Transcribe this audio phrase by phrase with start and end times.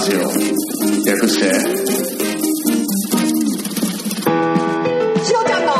[0.00, 0.20] ジオ。
[0.20, 1.52] 略して。
[5.24, 5.72] しのちゃんの。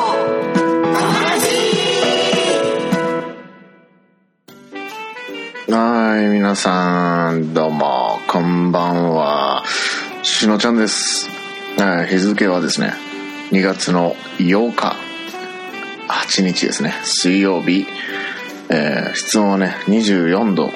[5.79, 9.64] はい皆さんどうもこんばんは。
[10.23, 11.30] しのちゃんです。
[11.79, 12.93] はい日付はですね
[13.52, 14.96] 2月の8日。
[16.09, 16.93] 8日ですね。
[17.05, 17.87] 水曜日、
[18.68, 20.71] えー室温はね24度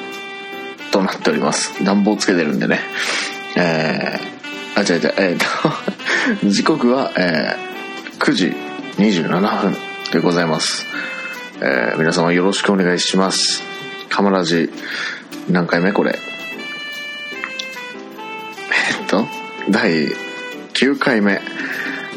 [0.91, 1.85] となっております。
[1.85, 2.81] 暖房つけてるんでね
[3.57, 7.75] えー、あ違う違うえー、と 時刻は、えー
[8.21, 8.55] 9時
[8.97, 9.77] 27分
[10.13, 10.87] でございます、
[11.61, 13.63] えー皆様よろしくお願いします。
[14.09, 14.71] カマラジ
[15.51, 16.19] 何回目これ？
[18.91, 19.27] えっと
[19.69, 20.09] 第
[20.73, 21.41] 9回目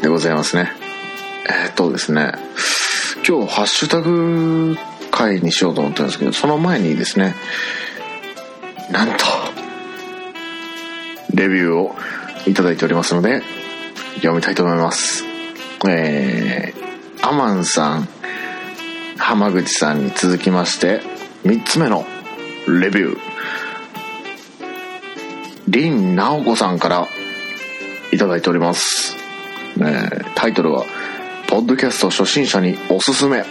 [0.00, 0.72] でございますね。
[1.66, 2.32] えっとですね
[3.28, 4.76] 今日ハッシュタグ
[5.10, 7.34] 会にしようと思ったんですけどその前にですね
[8.90, 9.24] なんと
[11.38, 11.94] レビューを
[12.46, 13.42] いただいておりますので
[14.16, 15.24] 読みたいと思います。
[15.88, 18.08] えー、アマンさん
[19.16, 21.00] 浜口さんに続きまして
[21.44, 22.04] 3つ目の
[22.66, 23.18] レビュー。
[25.70, 27.06] 林直子さんから
[28.10, 29.14] いただいております、
[29.76, 30.84] えータイトルは
[31.46, 33.44] 「ポッドキャスト初心者におすすめ」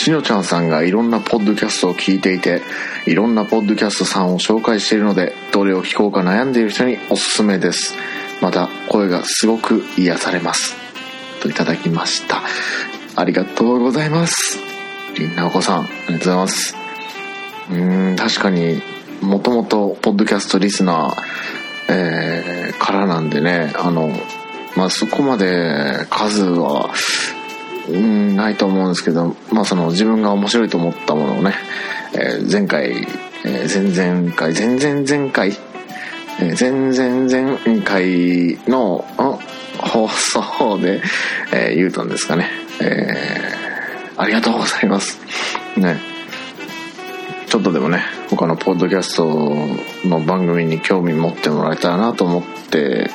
[0.00, 2.62] しのちゃんさんがいろんなポッドキャストを聞いていて
[3.06, 7.94] いろんなポッドキャストさんを紹介しているのでどれを聞こうか悩んでいる人におすすめです。
[8.40, 10.74] また声がすごく癒されます。
[11.42, 12.40] といただきました。
[13.14, 14.58] ありがとうございます。
[15.18, 16.76] りんなおこさんありがとうございます。
[17.70, 18.80] うーん確かに
[19.20, 21.22] もともとポッドキャストリスナー、
[21.90, 24.08] えーからなんでねあの
[24.76, 26.90] まあそこまで数は
[27.90, 31.54] うんないと思うんですけど、まあ、その自分が面白いと思ったものをね、
[32.14, 32.90] えー前回、
[33.44, 35.50] えー前々回前々前回、
[36.40, 39.04] えー前々前回の
[39.78, 41.02] 放送で、
[41.52, 42.48] えー言うたんですかね、
[42.80, 45.18] えーありがとうございます。
[45.78, 45.98] ね。
[47.50, 49.26] ちょっとでもね他のポッドキャスト
[50.06, 53.10] の番組に興味持ってもらえたらなと思って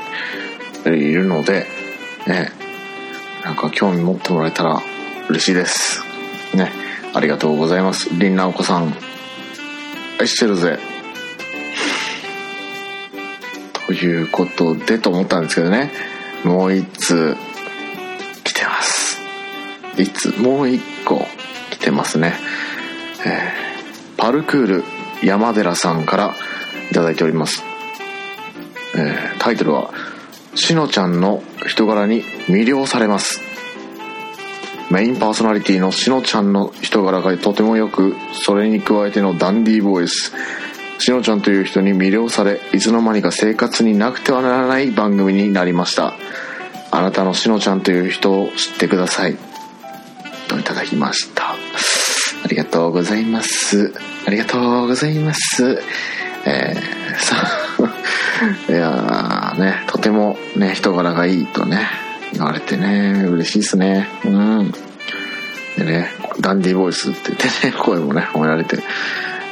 [0.85, 1.65] いるので
[2.27, 2.51] ね
[3.45, 4.81] なんか興味持ってもらえたら
[5.29, 6.01] 嬉しいです。
[6.55, 6.71] ね。
[7.13, 8.09] ありがとうございます。
[8.11, 8.91] りんなおこさん。
[10.19, 10.79] 愛してるぜ。
[13.85, 15.91] ということでと思ったんですけどね。
[16.43, 17.37] もう一通
[18.43, 19.21] 来てます。
[19.95, 21.27] 一通、もう一個
[21.69, 22.33] 来てますね。
[23.25, 23.65] えー
[24.17, 24.83] パルクール
[25.23, 26.33] 山寺さんから
[26.89, 27.63] いただいております。
[28.95, 29.91] えータイトルは
[30.55, 33.41] しのちゃんの人柄に魅了されます。
[34.91, 40.31] メインパーソナリティのしのちゃんの人柄がとてもよくそれに加えてのダンディーボイス。
[40.99, 46.13] しのちゃんという人に魅了されいつの間にか生活になくてはならない番組になりました。
[46.91, 49.35] あなたのしのちゃんという人を知ってください。
[50.47, 51.51] といただきました。
[51.51, 53.93] ありがとうございます。
[54.25, 55.81] ありがとうございます。
[56.45, 57.64] えー、さ
[58.69, 61.87] いやーねとてもね人柄がいいとね
[62.33, 64.07] 言われてね嬉しいですね。
[64.25, 64.73] うん。
[65.77, 66.09] でね
[66.39, 68.79] ダンディボイスって言ってね 声もね褒められて、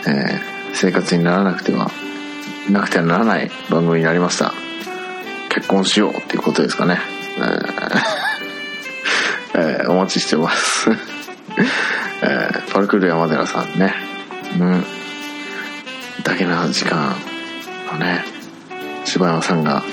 [0.08, 1.92] えー生活にならなくては
[2.68, 4.54] なくてはならない番組になりました。
[5.50, 7.00] 結婚しようっていうことですかね。
[7.38, 8.02] えー
[9.56, 10.90] えーお待ちしてます。
[12.24, 13.94] えーパルクール山寺さんね。
[14.60, 14.86] うん。
[16.24, 17.16] だけな時間
[17.92, 18.26] のね
[19.06, 19.84] 柴山さんが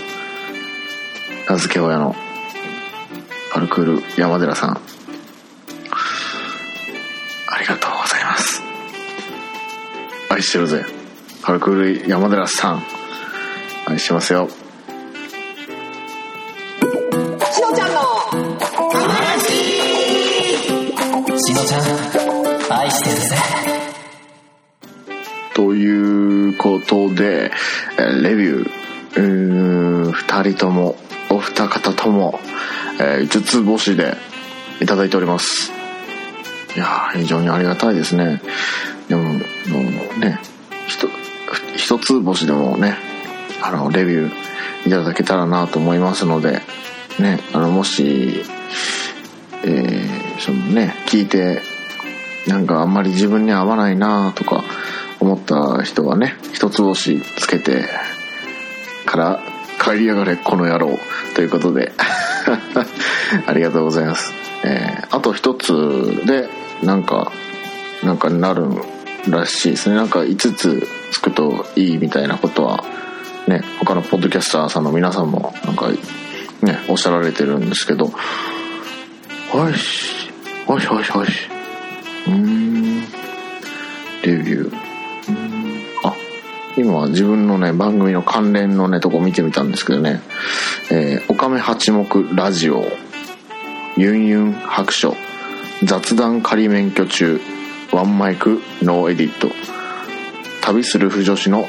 [1.48, 2.14] 名付け親の
[3.52, 4.70] パルクール山寺さん。
[4.70, 4.78] あ
[7.60, 8.62] りがとうございます。
[10.30, 10.84] 愛してるぜ。
[11.42, 12.82] パルクール山寺さん。
[13.86, 14.48] 愛してますよ。
[14.48, 14.54] し
[17.62, 18.00] のちゃんの
[21.38, 21.82] しのちゃん
[22.72, 23.36] 愛してるぜ。
[25.54, 27.50] ということで、
[27.98, 28.79] えーレビュー
[29.14, 30.96] 2人とも、
[31.30, 32.40] お二方とも、
[33.00, 34.16] え5つ星で
[34.80, 35.72] いただいております。
[36.76, 38.40] いやー非常にありがたいですね。
[39.08, 39.38] でも、も
[40.16, 40.38] うね、
[41.76, 42.96] 一つ星でもね、
[43.62, 46.62] あの、レビューいただけたらなと思いますので、
[47.18, 48.44] ね、あの、もし、
[49.64, 51.60] えーそのね、聞いて、
[52.46, 54.64] なんかあんまり自分に合わないなとか
[55.20, 57.84] 思った人はね、一つ星つけて
[59.10, 59.40] から
[59.82, 60.96] 帰りやがれこの野郎。
[61.34, 61.92] ということで。
[63.46, 64.32] ありがとうございます。
[64.64, 66.48] えーあと一つで
[66.84, 67.32] なんか、
[68.04, 68.68] なんかなる
[69.28, 69.96] らしいですね。
[69.96, 72.84] なんか5つつくといいみたいなことは
[73.48, 75.88] ね他のポッドキャスターさんの皆さんもなんか
[76.62, 78.04] ねおっしゃられてるんですけど。
[78.06, 78.12] よ
[79.74, 80.30] し。
[80.68, 81.32] よしよしよし。
[82.28, 83.00] うーん。
[84.22, 84.89] レビュー。
[86.80, 90.22] 今自分のね番組の関連のねとこ見てみたんですけどね
[90.90, 92.84] 「えー、おかめ八目ラジオ」
[93.96, 95.14] 「ユンユン白書」
[95.84, 97.40] 「雑談仮免許中」
[97.92, 99.50] 「ワンマイクノーエディット」
[100.62, 101.68] 「旅する不女子の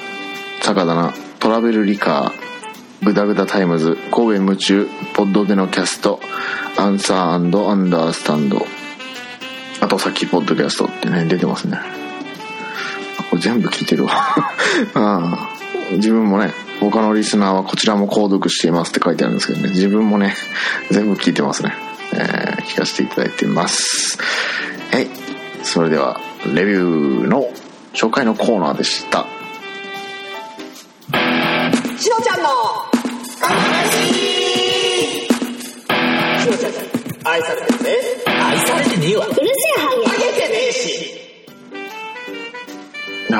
[0.61, 2.41] 坂棚」「トラベルリカー」
[3.03, 6.19] グダグダタイムズ、神戸夢中、ポッドでのキャスト、
[6.77, 8.63] アンサーアンダースタンド、
[9.79, 12.00] あとさっきポッドキャストってね、出てますね。
[13.41, 14.13] 全部聞いてるわ。
[14.93, 15.49] ああ
[15.91, 20.35] 自分もね、他のリスナーはこちらも購読していますって書いてあるんですけどね、自分もね、
[20.89, 21.75] 全部聞いてますね。
[22.13, 24.17] えー聞かせていただいてます。
[24.91, 25.07] はい。
[25.63, 27.49] それでは、レビューの
[27.93, 29.25] 紹介のコーナーでした。
[31.97, 32.49] しのちゃんの
[36.39, 36.71] しのちゃん
[37.23, 37.89] 愛されてるね
[38.25, 39.27] 愛されてねえわ。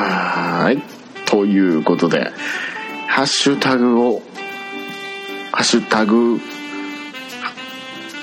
[0.00, 0.82] はい。
[1.26, 2.30] ということで、
[3.08, 4.22] ハッシュタグを、
[5.52, 6.38] ハッシュタグ、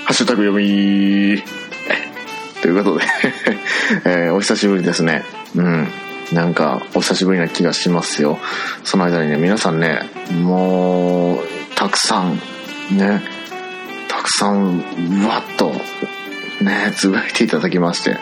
[0.06, 1.42] ハッシュタグ読み
[2.62, 3.06] ということで、
[4.06, 5.24] えーお久しぶりですね。
[5.56, 5.88] うん。
[6.31, 8.38] なんか、お久しぶりな気がしますよ。
[8.83, 10.01] その間にね、皆さんね、
[10.31, 12.39] もう、たくさん、
[12.92, 13.24] ね、
[14.07, 14.80] たくさん、
[15.25, 15.74] わっと、
[16.62, 18.18] ね、つぶやいていただきまして、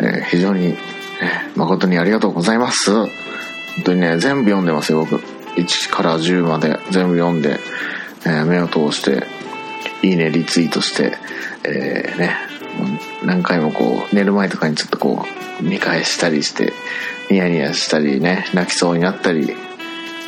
[0.00, 0.76] えー非常に、
[1.56, 2.92] 誠にありがとうございます。
[2.92, 3.08] 本
[3.84, 5.16] 当にね、全部読んでますよ、僕。
[5.56, 7.60] 1から10まで全部読んで、
[8.26, 9.26] えー目を通して、
[10.02, 11.16] いいね、リツイートして、
[11.64, 12.36] えーね、
[13.24, 15.24] 何回もこう、寝る前とかにちょっとこ
[15.60, 16.72] う、見返したりして、
[17.30, 19.54] ニヤニヤしたりね、泣きそうになったり、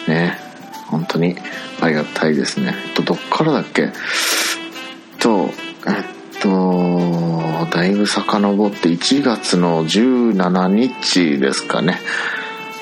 [0.09, 0.39] ね、
[0.87, 1.37] 本当に
[1.81, 2.75] ありがたいですね。
[2.95, 3.91] と、どっからだっけ？
[5.19, 5.51] と、
[5.87, 5.95] えっ、
[7.77, 11.99] だいぶ遡って1月の17日ですかね。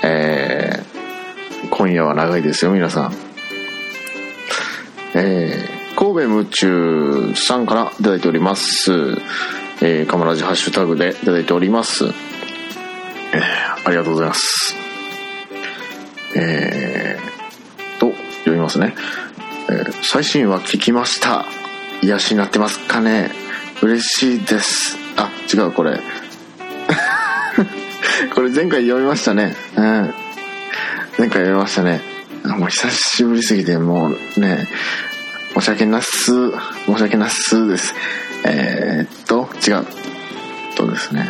[0.05, 3.13] えー今夜は長いですよ、皆さん。
[5.17, 8.93] えー神戸夢中さんからいただいております。
[9.83, 12.05] えー、カマラジハッシュタグでいただいております。
[12.05, 12.13] えー
[13.87, 14.77] ありがとうございます。
[16.37, 18.13] えー、と、
[18.45, 18.95] 読みますね。
[19.69, 21.47] えー最新話聞きました。
[22.01, 23.44] 癒しになってますかね
[23.85, 24.97] 嬉しいです。
[25.19, 26.01] あ、違う、これ。
[28.35, 29.55] これ前回読みましたね。
[29.77, 29.85] うん。
[31.19, 32.01] 前回読みましたね。
[32.45, 34.67] もう久しぶりすぎて、もうね、
[35.53, 36.33] 申し訳なす、
[36.87, 37.95] 申し訳なすです。
[38.47, 39.87] えー、っと、違う。
[40.77, 41.29] とですね。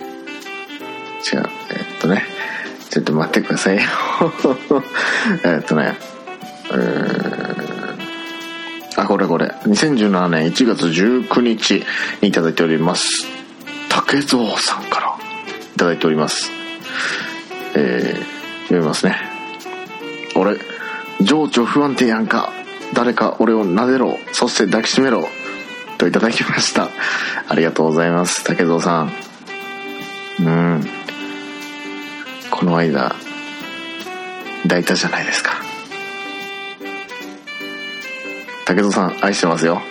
[0.00, 1.48] 違う。
[1.70, 2.24] えーっとね。
[2.90, 3.82] ちょっと待ってくださいよ。
[5.44, 5.96] えっとね。
[6.72, 7.83] うーん
[8.96, 9.46] あ、これこれ。
[9.64, 11.82] 2017年1月19日
[12.20, 13.26] にいただいております。
[13.88, 15.16] 竹蔵さんから
[15.74, 16.50] いただいております。
[17.74, 19.16] えー、読みますね。
[20.36, 20.58] 俺、
[21.20, 22.52] 情緒不安定やんか。
[22.92, 24.16] 誰か俺を撫でろ。
[24.32, 25.26] そして抱きしめろ。
[25.98, 26.88] といただきました。
[27.48, 28.44] ありがとうございます。
[28.44, 29.12] 竹蔵さん。
[30.40, 30.84] うん。
[32.50, 33.14] この間、
[34.62, 35.63] 抱いたじゃないですか。
[38.66, 39.82] 竹蔵さん、愛してますよ。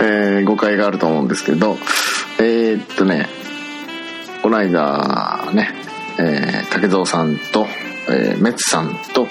[0.00, 1.78] えー誤解があると思うんですけど、
[2.38, 3.28] えーっとね、
[4.42, 5.74] この間ね、
[6.18, 7.66] えー竹蔵さんと、
[8.08, 9.26] えーメッツさんと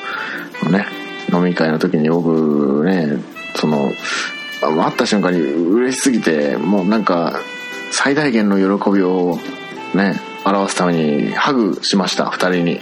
[0.63, 0.87] のね、
[1.31, 3.19] 飲み会の時に僕ね、
[3.55, 3.91] その、
[4.61, 7.39] 会った瞬間に嬉しすぎて、もうなんか、
[7.91, 9.39] 最大限の喜びを
[9.93, 12.81] ね、表すためにハグしました、二人に。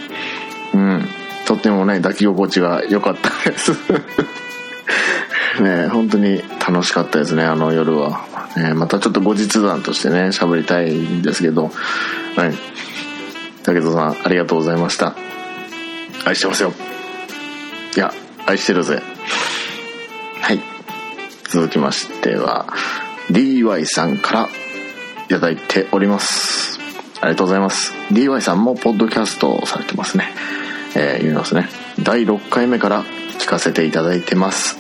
[0.74, 1.08] うん。
[1.46, 3.72] とってもね、抱き心地が良かったです。
[5.62, 8.26] ね本当に楽しかったですね、あの夜は。
[8.56, 11.72] ねまたちょっと後日談としてね、喋りたいんですけど、
[12.36, 12.54] はい。
[13.64, 15.16] 竹戸さん、ありがとうございました。
[16.26, 16.74] 愛してますよ。
[17.96, 18.14] いや、
[18.46, 19.02] 愛してるぜ。
[20.42, 20.60] はい。
[21.50, 22.68] 続きましては、
[23.30, 24.50] DY さんから
[25.26, 26.80] いただいております。
[27.22, 27.94] ありがとうございます。
[28.12, 30.34] DY さんもポッドキャストをされてますね。
[30.96, 31.70] えー、読みますね。
[32.04, 33.04] 第6回目から
[33.40, 34.78] 聞かせていただいてます。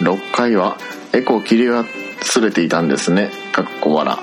[0.00, 0.76] 6回は
[1.12, 1.84] エコー切り忘
[2.40, 3.30] れていたんですね。
[3.52, 4.16] かっこ笑。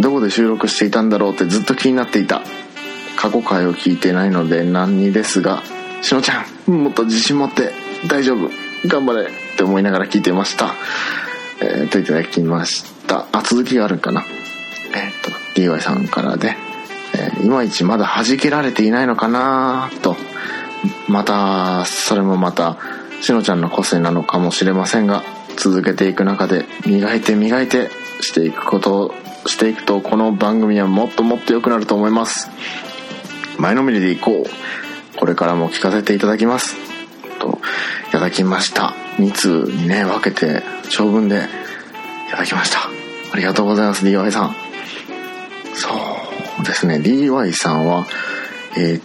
[0.00, 2.42] どこで収録していたんだろうってずっと気になっていた。
[3.16, 5.62] 過去回を聞いてないので何にですが、
[6.02, 7.72] しのちゃん、もっと自信持って、
[8.08, 8.48] 大丈夫、
[8.86, 10.74] 頑張れって思いながら聞いてました。
[11.60, 13.26] えー、といただきました。
[13.32, 14.24] あ、続きがあるかな。
[14.94, 15.12] えっ、
[15.54, 16.56] と DY さんからで、
[17.14, 20.16] えーいまいちまだ弾けられていないのかなと
[21.08, 22.76] またそれもまた
[23.20, 25.22] しのちゃんの個性なのかもしれませんが
[25.56, 29.14] 続けていく中で磨いて磨いてしていくことを
[29.46, 32.48] していくとこの番組はもっともっと良くなると思います。
[33.58, 35.18] 前のめりでいこう。
[35.18, 36.76] これからも聞かせていただきます。
[37.40, 37.58] と
[38.08, 38.94] いただきました。
[39.16, 41.48] 2通にね分けて長文で
[42.28, 42.88] いただきました。
[43.32, 44.54] ありがとうございます DY さん。
[45.74, 45.88] そ
[46.62, 46.96] うですね。
[46.96, 48.06] DY さんは
[48.76, 49.02] えーっ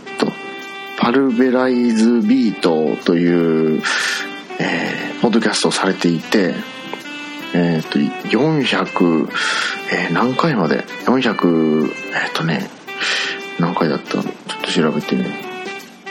[0.98, 3.82] パルベライズビートという、
[4.60, 6.54] えーポッドキャストをされていて
[7.54, 7.98] えーと
[8.28, 9.30] 400、
[9.94, 12.70] えー何回まで？400えーっとね
[13.60, 14.18] 何回だった？
[14.18, 14.34] のちょっ
[14.64, 15.34] と調べてね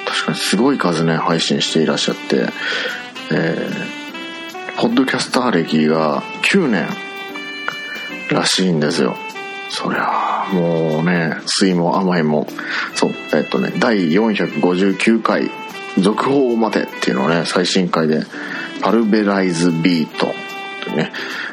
[0.06, 2.48] 確かにすごい数ね配信していらっしゃって。
[3.32, 4.02] えー
[4.80, 6.88] ポッドキャスター歴が9年
[8.30, 9.16] らしいんですよ。
[9.75, 12.47] そりゃあもうね酸いも甘いも
[12.95, 15.50] そうえっとね第459回
[15.99, 18.23] 続報までっていうのをね最新回で
[18.83, 20.26] パルベライズビート
[20.85, 21.12] というね、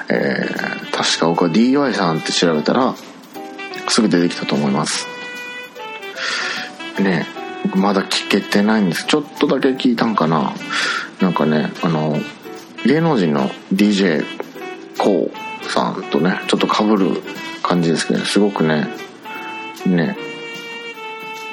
[0.09, 2.93] えー確か僕は DY さんって調べたら
[3.87, 5.07] すぐ出てきたと思います。
[7.01, 7.25] ね
[7.73, 9.05] まだ聞けてないんです。
[9.05, 10.53] ちょっとだけ聞いたんかな。
[11.21, 12.17] なんかねあの
[12.85, 14.23] 芸能人の d j
[14.97, 15.31] k o
[15.71, 17.21] さんとねちょっと被る
[17.63, 18.87] 感じですけどすごくね
[19.85, 20.17] ね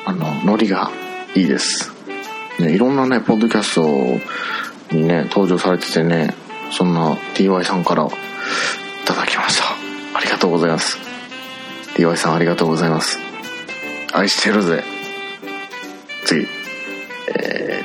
[0.05, 0.91] あのノリが
[1.35, 1.93] いいです、
[2.61, 6.35] ね、いろんなねポッドキャストにね登場されててね
[6.71, 8.09] そんな DY さんからい
[9.07, 9.65] ただきました。
[10.19, 10.99] ありがとうございます。
[11.95, 13.19] DY さんありがとうございます。
[14.13, 14.83] 愛してるぜ。
[16.25, 16.47] 次。
[17.29, 17.83] え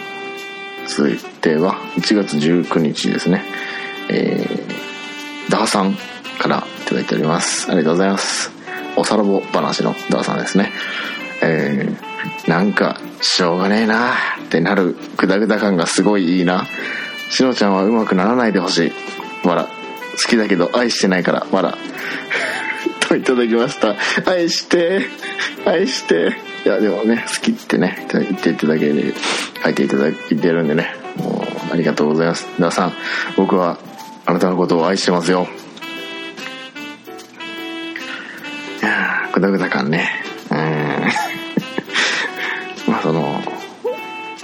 [0.83, 3.43] ー、続いては1月19日ですね。
[4.09, 5.95] えー、ダーさん。
[6.41, 7.67] からいただいております。
[7.69, 8.51] ありがとうございます。
[8.97, 10.71] おさらぼ話のダーさんですね。
[11.43, 14.13] えー、なんかしょうがねえな。
[14.45, 16.65] ってなるグダグダ感がすごいいいな。
[17.29, 18.91] しのちゃんはうまくならないでほし
[19.43, 19.47] い。
[19.47, 19.65] わら。
[19.65, 21.77] 好きだけど愛してないからわら。
[23.07, 23.95] といただきました。
[24.25, 25.05] 愛して。
[25.65, 26.33] 愛して。
[26.65, 29.13] いやでもね好きってね言っていただけで
[29.63, 30.95] 書いていただいてるんでね。
[31.17, 32.47] もうありがとうございます。
[32.57, 32.93] 皆さん
[33.37, 33.77] 僕は
[34.25, 35.47] あなたのことを愛してますよ。
[39.41, 40.07] グダグダ感ね。
[40.51, 40.57] うん。
[42.93, 43.41] まあその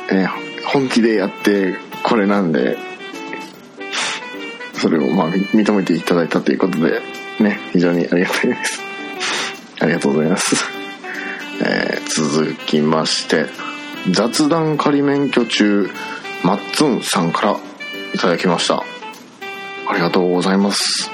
[0.09, 0.29] えー
[0.65, 2.77] 本気でやってこれなんで
[4.73, 7.01] それをまあ認めていただいたということで
[7.39, 8.81] ね非常にありがたいです。
[9.79, 10.55] ありがとうございます、
[11.61, 13.45] えー続きまして
[14.09, 15.91] 雑談仮免許中
[16.41, 17.55] マッツンさんから
[18.15, 18.77] いただきました。
[18.77, 21.11] ありがとうございます。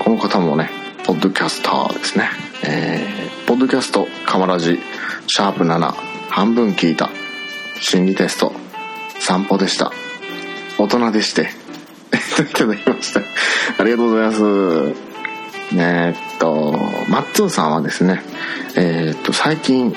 [0.00, 0.81] この方もね
[1.12, 2.30] ポッドキャスターですね。
[2.64, 4.78] えーポッドキャストカマラジ
[5.26, 5.78] シャープ7
[6.30, 7.10] 半分聞いた。
[7.82, 8.50] 心理テスト
[9.20, 9.92] 散歩でした。
[10.78, 11.50] 大人でして。
[12.34, 13.20] といただきました。
[13.20, 14.42] ありがとうございます。
[15.74, 16.78] えーっと
[17.10, 18.22] マッツンさんはですね
[18.74, 19.94] えーっと最近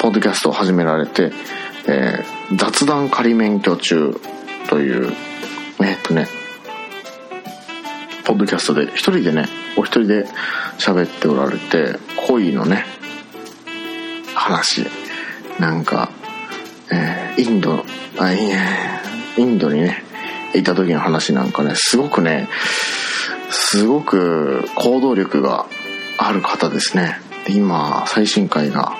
[0.00, 1.32] ポッドキャストを始められて、
[1.86, 4.20] えー雑談仮免許中
[4.68, 5.14] という
[5.80, 6.26] えっとね
[8.38, 10.26] ッドキャストで一人でねお一人で
[10.78, 12.86] 喋っておられて恋のね
[14.34, 14.86] 話。
[15.58, 16.08] なんか、
[16.92, 17.84] えーインド
[18.18, 18.58] あいいね
[19.36, 20.02] インドにね
[20.54, 22.48] いた時の話なんかねすごくね
[23.50, 25.66] すごく行動力が
[26.18, 27.20] ある方ですね。
[27.48, 28.96] 今最新回が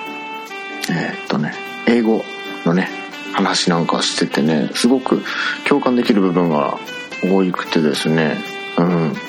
[0.89, 1.53] えーっとね
[1.87, 2.23] 英語
[2.65, 2.89] のね
[3.33, 5.21] 話なんかしててねすごく
[5.67, 6.77] 共感できる部分が
[7.23, 8.37] 多くてですね
[8.77, 9.28] うん。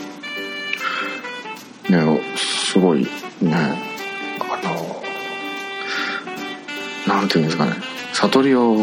[1.90, 3.08] ねすごいね。
[4.40, 4.60] あ
[7.08, 7.72] のなんていうんですかね。
[8.12, 8.76] 悟りを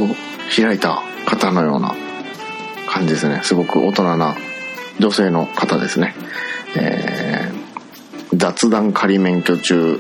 [0.56, 1.96] 開いた方のような
[2.90, 3.42] 感じですね。
[3.44, 4.36] すごく大人な
[5.00, 6.16] 女性の方ですね。
[6.76, 7.68] えー
[8.36, 9.98] 雑談仮免許中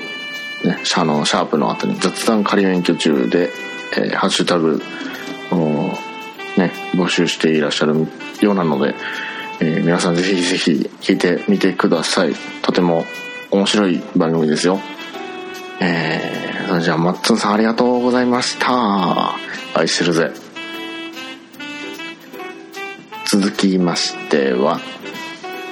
[0.65, 3.49] ね、シャのシャープの後に雑談仮免許中で、
[3.95, 4.81] えーハッシュタグ
[5.51, 5.55] を
[6.57, 8.05] ね募集していらっしゃる
[8.41, 8.95] ようなので、
[9.59, 12.33] えー皆さんぜひぜひ聞いてみてください。
[12.61, 13.05] とても
[13.51, 14.79] 面白い番組ですよ。
[15.79, 19.35] えー、それじゃあマッツンさんありがとうございました。
[19.73, 20.31] 愛してるぜ。
[23.29, 24.79] 続きましては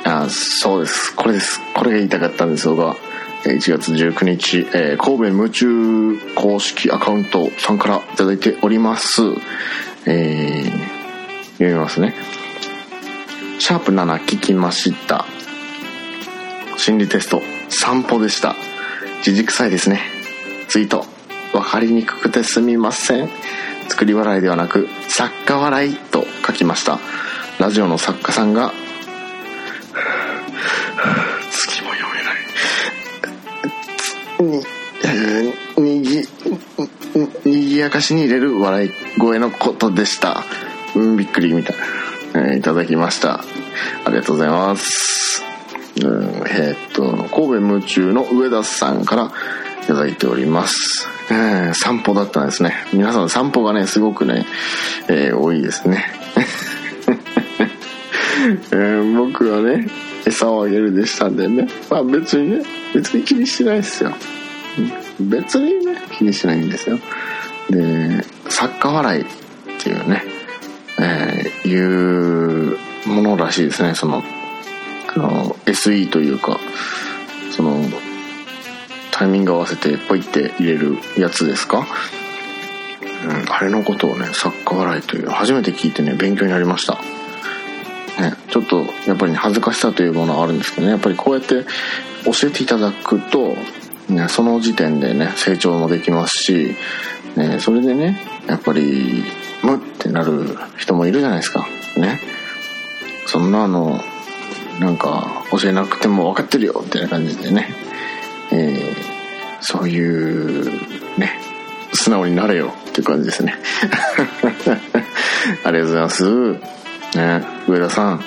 [0.03, 1.15] あそうです。
[1.15, 1.61] これです。
[1.73, 2.95] これが言いたかったんですが
[3.45, 9.21] えー1月19日、えー神戸夢中公式アカウントさんからいただいております。
[10.05, 10.95] えー
[11.57, 12.13] 読みますね。
[13.59, 15.25] シャープ7聞きました。
[16.77, 18.55] 心理テスト散歩でした。
[19.24, 20.01] じじくさいですね。
[20.67, 21.05] ツイート
[21.51, 23.29] 分かりにくくてすみません。
[23.88, 27.00] 作り笑いではなく作家笑いと書きました。
[27.59, 28.74] ラジオの作家さんが
[31.51, 32.09] 次も読
[34.39, 34.65] めない
[35.77, 36.27] ににぎ
[37.50, 40.43] にぎやかしに入れる笑い声のことでした
[40.95, 41.83] うんびっくりみたいな、
[42.35, 43.41] えいただきました。
[44.05, 45.43] ありがとうございます。
[46.03, 49.31] うんえーっと神戸夢中の上田さんから
[49.83, 52.73] いただいております、えー散歩だったんですね。
[52.93, 54.45] 皆さん散歩がねすごくね、
[55.07, 56.05] えー多いですね。
[58.71, 59.87] えー僕はね
[60.25, 61.67] 餌をあげるでしたんでね。
[61.89, 64.11] まあ別にね別に気にしてないですよ。
[65.19, 66.99] 別にね気にしないんですよ。
[67.69, 69.25] で作家笑いっ
[69.79, 70.23] ていうね、
[70.99, 73.95] えーいうものらしいですね。
[73.95, 74.23] その
[75.15, 76.59] あの SE というか
[77.51, 77.79] その
[79.11, 81.87] タイミング合わせてポイって入れるやつですか？
[83.23, 86.99] うん、あれのことをね作家笑いという初めて聞いてね勉強になりました。
[88.21, 91.65] ね、ちょっとやっぱりね恥ずかしさというものはあるんですけどねやっぱりこうやって
[92.23, 93.55] 教えていただくと、
[94.09, 96.75] ね、その時点でね成長もできますし、
[97.35, 99.23] ね、それでねやっぱり
[99.65, 101.65] ムってなる人もいるじゃないですか
[101.98, 102.19] ね
[103.25, 103.51] そん。
[103.51, 104.00] なあの
[104.79, 104.98] なん。
[104.98, 107.69] か教えなくても分かってるよみたいな感じでね、
[108.51, 109.15] えー
[109.67, 110.65] そういう
[111.17, 111.39] ね
[111.93, 113.55] 素直になれよっていう感じですね
[115.63, 116.60] ありがとうございますね
[117.67, 118.22] 上田さん。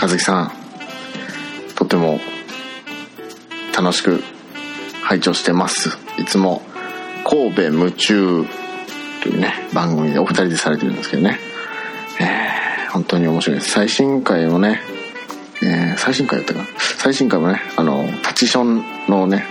[0.00, 0.52] 和樹さん。
[1.74, 2.18] とても
[3.76, 4.22] 楽しく
[5.02, 6.62] 拝聴してますいつも
[7.28, 8.46] 神戸夢中
[9.22, 11.38] というね番組でお二人でされてるんですけどね。
[12.20, 12.62] えー
[12.92, 13.70] 本当に面白いです。
[13.70, 14.82] 最新回もね、
[15.62, 16.66] えー最新回だったかな？
[16.98, 19.46] 最新回もねあのタチションのね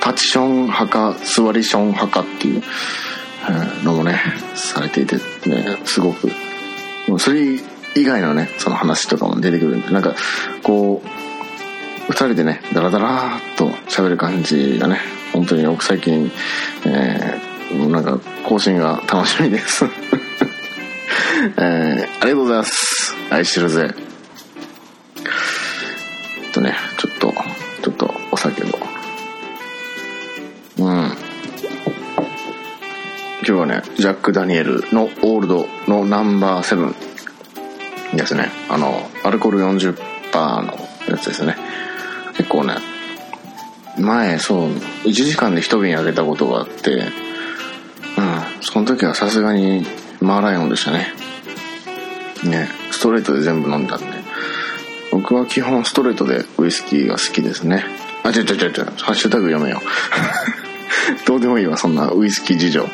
[0.00, 2.62] タチション派か座りション派かっていう
[3.46, 4.20] えーのもね
[4.54, 6.30] されていてねすごく。
[7.08, 7.58] もうそれ
[7.94, 10.14] 以外のねその話とかも出てくるんでなんか
[10.62, 11.08] こう
[12.08, 14.98] 二人でねダラダラーっと喋る感じがね
[15.34, 16.30] 本当に僕最近、
[16.86, 19.84] えーなんか更新が楽しみです。
[21.56, 23.16] えーありがとうございます。
[23.30, 23.94] 愛してるぜ。
[25.16, 27.34] えっとねちょっと
[27.82, 28.66] ちょっとお酒を。
[30.78, 31.16] うん。
[33.42, 36.94] 今日はねジャック・ダニエルのオールドのナンバーセブン
[38.16, 38.50] ですね。
[38.68, 39.94] あのアルコール40%
[40.62, 41.56] のやつですね。
[42.36, 42.74] 結構ね
[43.98, 44.68] 前そう
[45.04, 47.29] 1時間で一瓶あげたことがあって
[48.60, 49.84] その時はさすがに
[50.20, 51.08] マーライオンでしたね。
[52.44, 54.06] ねストレートで全部飲んだんで。
[55.12, 57.84] 僕は基本ストレートでウイスキーが好きですね。
[58.22, 59.80] あちょちょちょちょハッシュタグ読めよ。
[61.26, 62.88] どうでもいいわそんなウイスキー事情。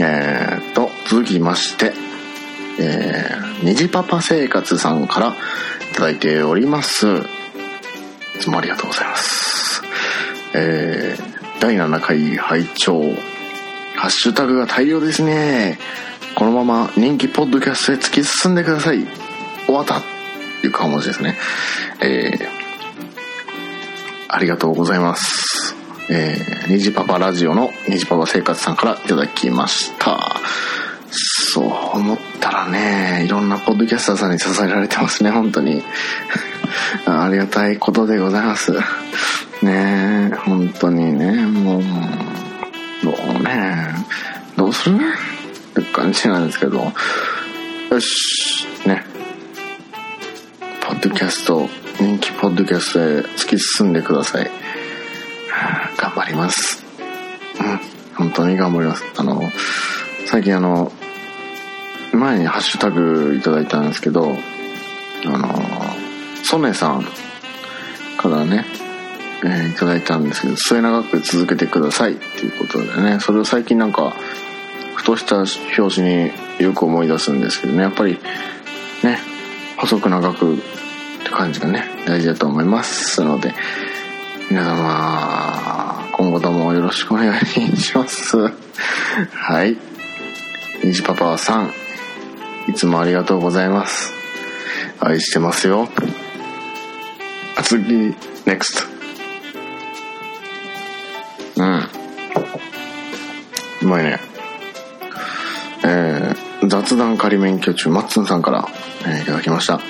[0.00, 1.92] えー、と続きまして
[2.80, 5.34] えー、虹パパ生活さんから
[5.90, 7.06] いただいております。
[7.08, 9.82] いつもありがとうございます。
[10.54, 13.02] えー、第7回拝聴
[13.98, 15.76] ハッシュタグが大量ですね。
[16.36, 19.04] このまま人気ポッドキャストへ突き進んでください。
[19.66, 20.00] 終わった
[20.60, 21.34] という顔文字ですね。
[22.00, 22.38] えー、
[24.28, 25.74] ありがとうございます。
[26.10, 30.16] えー、にじパパラジオのにじパパ生活さんからいただきました。
[31.10, 31.64] そう
[31.98, 35.82] 思ったらねいろんなポッドキャスターさんに支えられてますね本当に。
[37.04, 38.72] ありがたいことでございます。
[39.60, 42.47] ね本当にねもう。
[43.10, 43.94] どうね。
[44.56, 44.96] どうする？
[44.96, 45.00] っ
[45.74, 46.92] て感じなんですけど。
[47.90, 48.66] よし。
[48.86, 49.04] ね。
[50.82, 51.68] ポッドキャスト
[51.98, 54.50] 人気ポッドキャストへ突き進んでください。
[55.96, 56.84] 頑張ります。
[57.60, 57.80] うん。
[58.16, 59.04] 本当に頑張ります。
[59.16, 59.42] あの
[60.26, 60.92] 最近あの
[62.12, 64.36] 前にハッシュタグいただいたんですけど
[65.26, 65.62] あの
[66.44, 67.04] ソネさん
[68.16, 68.64] からね、
[69.44, 72.14] えーいただいたんですけど末永く続けてください。
[72.14, 73.20] っていうことでね。
[73.20, 74.12] それを最近なんか
[74.96, 77.82] ふとした表紙によく思い出すんですけどね。
[77.82, 78.18] やっぱり
[79.04, 79.18] ね
[79.76, 80.58] 細く長くっ
[81.24, 83.54] て感じがね大事だと思いますので
[84.50, 87.44] 皆様今後ともよろしくお願い
[87.76, 88.36] します。
[89.34, 89.76] はい。
[90.82, 91.72] 虹パパさん
[92.68, 94.12] いつもありがとうございます。
[95.00, 95.88] 愛してますよ。
[97.62, 98.14] 次
[98.46, 98.97] NEXT
[103.88, 104.20] まいね
[105.84, 108.68] えー、雑談仮免許中マッツンさんから、
[109.06, 109.80] えーいただきました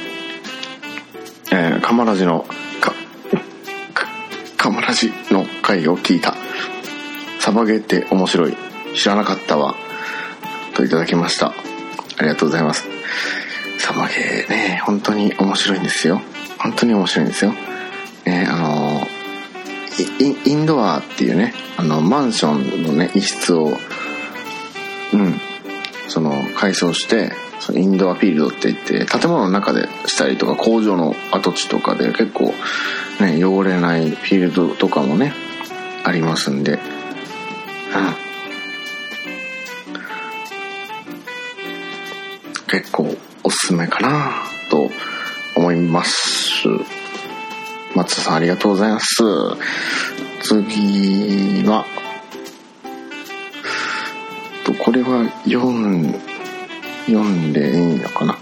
[1.50, 2.44] えー、カマラジの
[2.80, 2.92] か
[4.58, 6.34] カムラジの回を聞いた。
[7.40, 8.56] サバゲーって面白い。
[8.94, 9.76] 知らなかったわ。
[10.74, 11.54] といただきました。
[12.18, 12.87] ありがとうございます。
[13.78, 16.20] サバゲーね、本当に面白いんですよ。
[16.58, 17.54] 本当に面白いんですよ。
[18.26, 19.17] ね、あの、イ
[20.02, 23.76] インドアっていうね、あの、マンションのね、一室を、
[25.12, 25.40] うん、
[26.08, 32.52] その、改装して、そのインドアフィールドって言って、建物の中でしたりとか、工場の跡地とかで結構、
[33.20, 35.32] ね、汚れないフィールドとかもね、
[36.04, 36.78] ありますんで、うん。
[42.68, 44.30] 結構おすすめかな
[44.70, 44.90] と
[45.56, 46.68] 思います。
[47.98, 49.24] 松田さんありがとうございます。
[50.40, 51.84] 次は、
[54.64, 56.14] とこれは読ん、
[57.06, 58.38] 読んでいいのかな？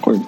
[0.00, 0.24] これ、うん。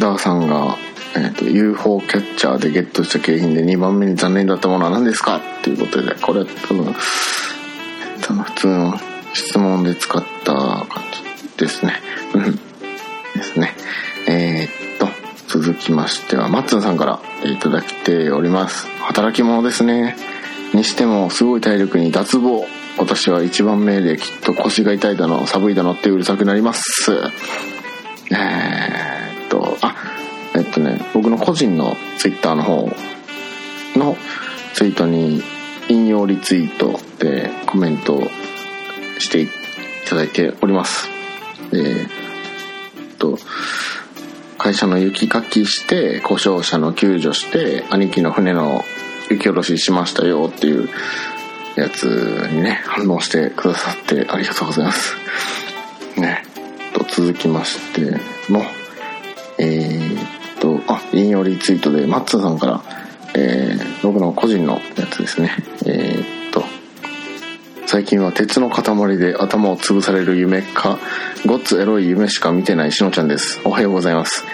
[0.00, 0.76] ダーさんが、
[1.14, 5.36] えっ、と、UFO キャッチャーでゲットした景品で2番目に残念だったものは何ですか？
[5.36, 8.98] っていうことで、これ多分、普通の
[9.32, 10.86] 質問で使った感
[11.54, 12.00] じですね。
[12.34, 12.69] うん。
[14.32, 15.08] えーっと、
[15.48, 18.86] 続きましては、マッツンさんからいただいております。
[19.00, 20.16] 働き者ですね。
[20.72, 22.64] にしても、すごい体力に脱帽。
[22.96, 27.12] 私は一番目できっと腰が痛いだの、寒いだのってうるさくなります。
[28.30, 29.96] えーっと、あ、
[30.54, 32.88] えっとね、僕の個人のツイッターの方
[33.96, 34.16] の
[34.74, 35.42] ツイートに
[35.88, 38.22] 引用リツイートでコメント
[39.18, 39.48] してい
[40.08, 41.08] ただいております。
[41.72, 43.36] で、えっと、
[44.62, 48.84] 会社の雪かきして、故障者の救助して、兄貴の船の
[49.30, 50.86] 雪下ろししましたよっていう
[51.76, 52.04] やつ
[52.52, 55.16] にね、反応してくださってありがとうございます。
[56.16, 56.44] ね。
[56.92, 58.20] と、続きまして
[58.52, 58.62] の、
[59.56, 62.82] えーっと、あ、引用リツイートで、マッツーさんから、
[63.34, 65.52] えー僕の個人のやつですね。
[65.86, 66.39] えーっ、
[67.92, 71.00] 最近は鉄の塊で頭を潰される夢か、
[71.44, 73.60] ごっつエロい夢しか見てないしのちゃんです。
[73.64, 74.44] おはようございます。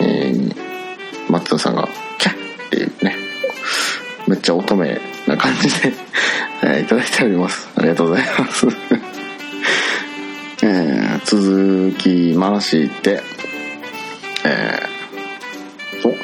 [0.00, 0.54] えー、
[1.28, 3.16] マッツンさんが、キャッっていうね、
[4.28, 5.94] めっちゃ乙女な感じで、
[6.62, 7.68] えーいただいております。
[7.74, 8.66] ありがとうございます。
[10.62, 13.20] えー続きまして、
[14.44, 16.14] えー、と、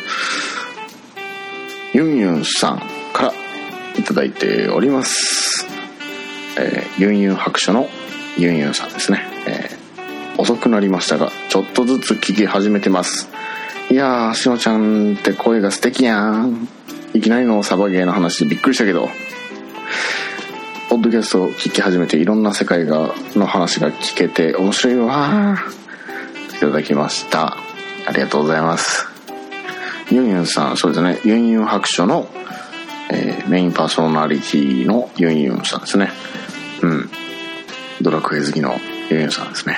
[1.92, 3.34] ユンユンさんから
[3.98, 5.71] いただいております。
[6.58, 7.88] えーユンユン白書の
[8.36, 9.22] ユンユンさんですね。
[9.46, 9.82] えー
[10.38, 13.28] 遅くなりましたが、ちょっとずつ聞き始めてます。
[13.90, 16.68] いやー、しのちゃんって声が素敵やん。
[17.12, 19.10] いきなりのサバゲーの話びっくりしたけど、
[20.88, 25.58] ポッドキャストを聞き始めていろんな世界が、の話が聞けて面白いわ。
[26.56, 27.56] いただきました。
[28.06, 29.06] ありがとうございます。
[30.10, 32.28] ユンユンさん、そうですね、ユンユン白書の、
[33.10, 36.10] えーメインパーソナリティのユンユンさんですね。
[36.82, 37.10] うん。
[38.00, 38.76] ドラクエ好きの
[39.10, 39.76] ユンユンさんですね。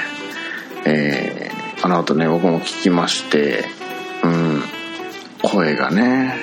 [0.86, 3.64] えー、あの後ね、僕も聞きまして、
[4.22, 4.62] うん、
[5.42, 6.36] 声がね、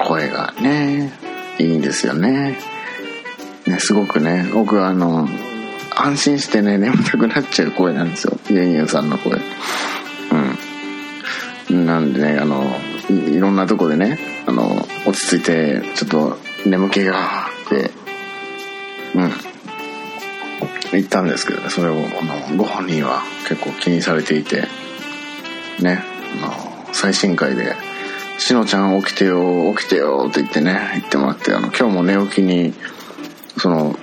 [0.00, 1.12] 声がね、
[1.58, 2.58] いいんですよね。
[3.66, 5.28] ね、すごくね、僕あの、
[5.94, 8.38] 安心してね、眠たくなっちゃう声なんですよ。
[8.50, 9.40] ユンユンさんの声。
[11.70, 11.86] うん。
[11.86, 12.64] なんでね、あの、
[13.10, 17.90] いろんなとこでね、あの、落ち着いて、ちょっと眠気が、って、
[19.14, 19.30] うん。
[20.92, 21.96] 言ったんですけどね、それを、あ
[22.52, 24.68] の、ご本人は結構気にされていて、
[25.80, 26.02] ね、
[26.42, 27.74] あの、最新回で、
[28.38, 32.74] しのちゃん起きてよ、起きてよって言ってね、言ってもらって、あの、今日も寝起きに、
[33.58, 33.96] その、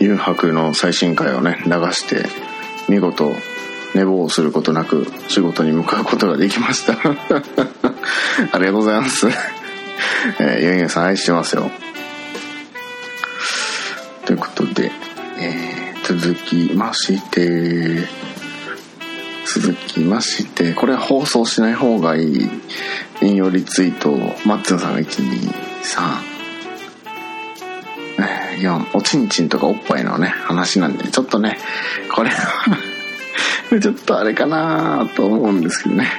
[0.00, 2.26] ユンハクの最新回をね、流して、
[2.88, 3.32] 見事、
[3.94, 6.96] 寝坊することなく仕事に向かうことができました。
[8.52, 9.26] ありがとうございます。
[10.38, 11.70] えー、ユンユンさん愛してますよ。
[14.26, 14.92] ということで、
[15.38, 15.80] えー
[16.18, 18.08] 続きまして、
[19.46, 22.50] 続きまして、これは放送しない方がいい
[23.20, 24.10] 引用リツイート、
[24.44, 25.52] マッツンさんが1、2、
[28.58, 31.58] 3、4、おちんちんとかおっぱいのね、話なんで、ちょっとね、
[32.12, 32.76] これは
[33.80, 36.10] ちょっとあれかなと思うんですけどね。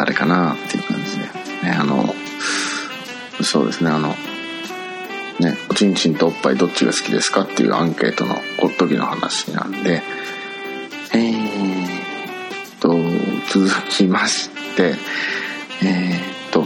[0.00, 1.24] あれかなっていう感じで。
[1.62, 2.14] ね、あの、
[3.42, 4.14] そうですね、あの、
[5.40, 8.36] ね、おちんちんとおっぱいどっちが好きですかっていうアンケートの
[8.78, 10.02] 時の話なんで、
[11.12, 11.98] えー
[12.76, 12.90] っと、
[13.52, 14.94] 続きまして、
[15.82, 16.64] えーっと、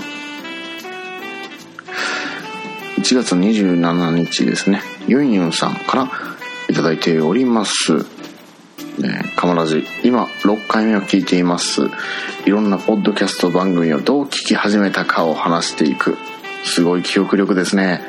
[2.98, 6.10] 1月27日ですね、ユンユンさんから
[6.68, 8.11] いただいております。
[8.98, 11.90] えー、カモラジ今6回目を聞いています。
[12.44, 16.18] いろんなポッドキャスト番組をどう聞き始めたかを話していく。
[16.64, 18.02] すごい記憶力ですね。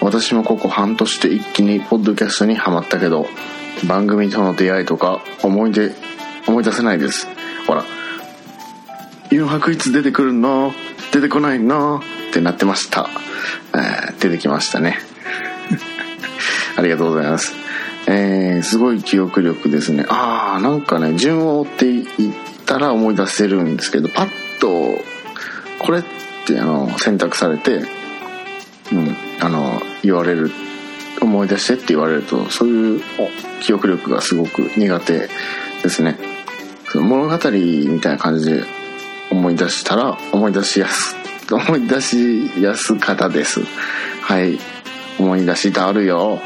[0.00, 3.28] 私もここ半年で一気にポッドキャストにハマったけど
[3.86, 5.92] 番組との出会いとか思い出
[6.46, 7.28] 思い出せないです。
[7.66, 7.84] ほら
[9.30, 10.72] 「誘白いつ出てくるの？
[11.12, 13.08] 出てこないの?」ってなってました、
[13.74, 14.98] えー出てきましたね。
[16.76, 17.61] ありがとうございます。
[18.12, 20.04] えーすごい記憶力ですね。
[20.08, 22.04] ああなんかね順を追っていっ
[22.66, 24.98] たら思い出せるんですけどパッと
[25.84, 26.02] これっ
[26.46, 27.82] てあの選択されて
[28.92, 30.50] うんあの言われる
[31.20, 33.02] 思い出してって言われるとそういう
[33.62, 35.28] 記憶力がすごく苦手
[35.82, 36.18] ですね。
[36.90, 38.64] その物語みたいな感じで
[39.30, 41.16] 思い出したら思い出しやす
[41.50, 43.60] 思い出しやす方です。
[44.22, 44.58] はい。
[45.18, 46.40] 思い出したるよ。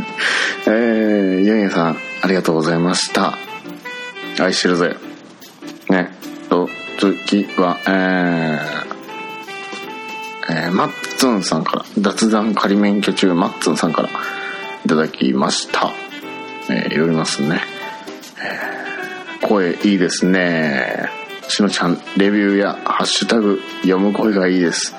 [0.66, 3.38] えー、ユンヤさんありがとうございました。
[4.38, 4.96] 愛してるぜ。
[5.88, 6.10] ね
[6.48, 14.08] と次はえーえーマッツンさんから雑談仮免許中マッツンさんから
[14.84, 15.92] いただきました、
[16.68, 17.62] えー読みますね、
[18.38, 21.08] えー声いいですね。
[21.48, 24.94] しのちゃんレビューやハッシュタグ読む声がいいです。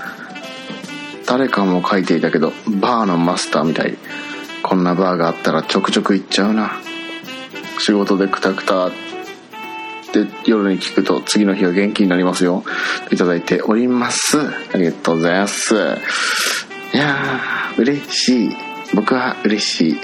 [1.26, 3.98] 誰かも書いていたけどバーのマスターみたい。
[4.63, 6.72] こんなバーがあったらちょくちょく行っちゃうな。
[7.80, 8.96] 仕事でクタクタで
[10.46, 12.63] 夜に聞くと次の日は元気になりますよ。
[13.12, 14.39] いただいております。
[14.39, 15.76] ありがとうございます。
[15.76, 15.78] い
[16.98, 18.56] やー嬉しい。
[18.93, 19.98] 僕は嬉しい。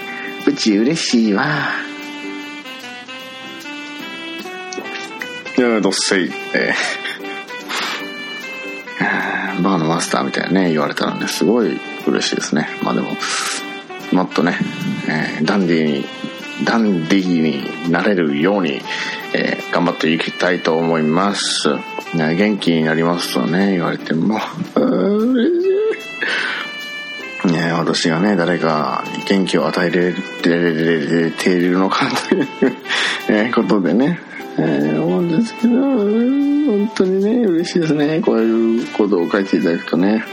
[0.47, 1.45] うち嬉しいわ。
[5.57, 12.67] いやーどっせいえーバーのマスターみたいなね言われたらねすごい嬉しいですね。
[12.81, 13.11] まあでも
[14.11, 14.57] もっとね、
[15.07, 16.05] えーダンディーに
[16.65, 18.81] ダンディーになれるように、
[19.33, 21.73] えー頑張っていきたいと思います、
[22.15, 24.35] ね、元気になりますとね言われても
[24.75, 24.81] うー
[25.31, 25.67] 嬉し
[27.49, 27.51] い。
[27.51, 32.47] ね私がね誰か元気を与えれれているのかという
[33.29, 34.19] えーことでね、
[34.59, 38.21] えー思うんですけど本当にね嬉しいですね。
[38.21, 40.23] こういうことを書いていただくとね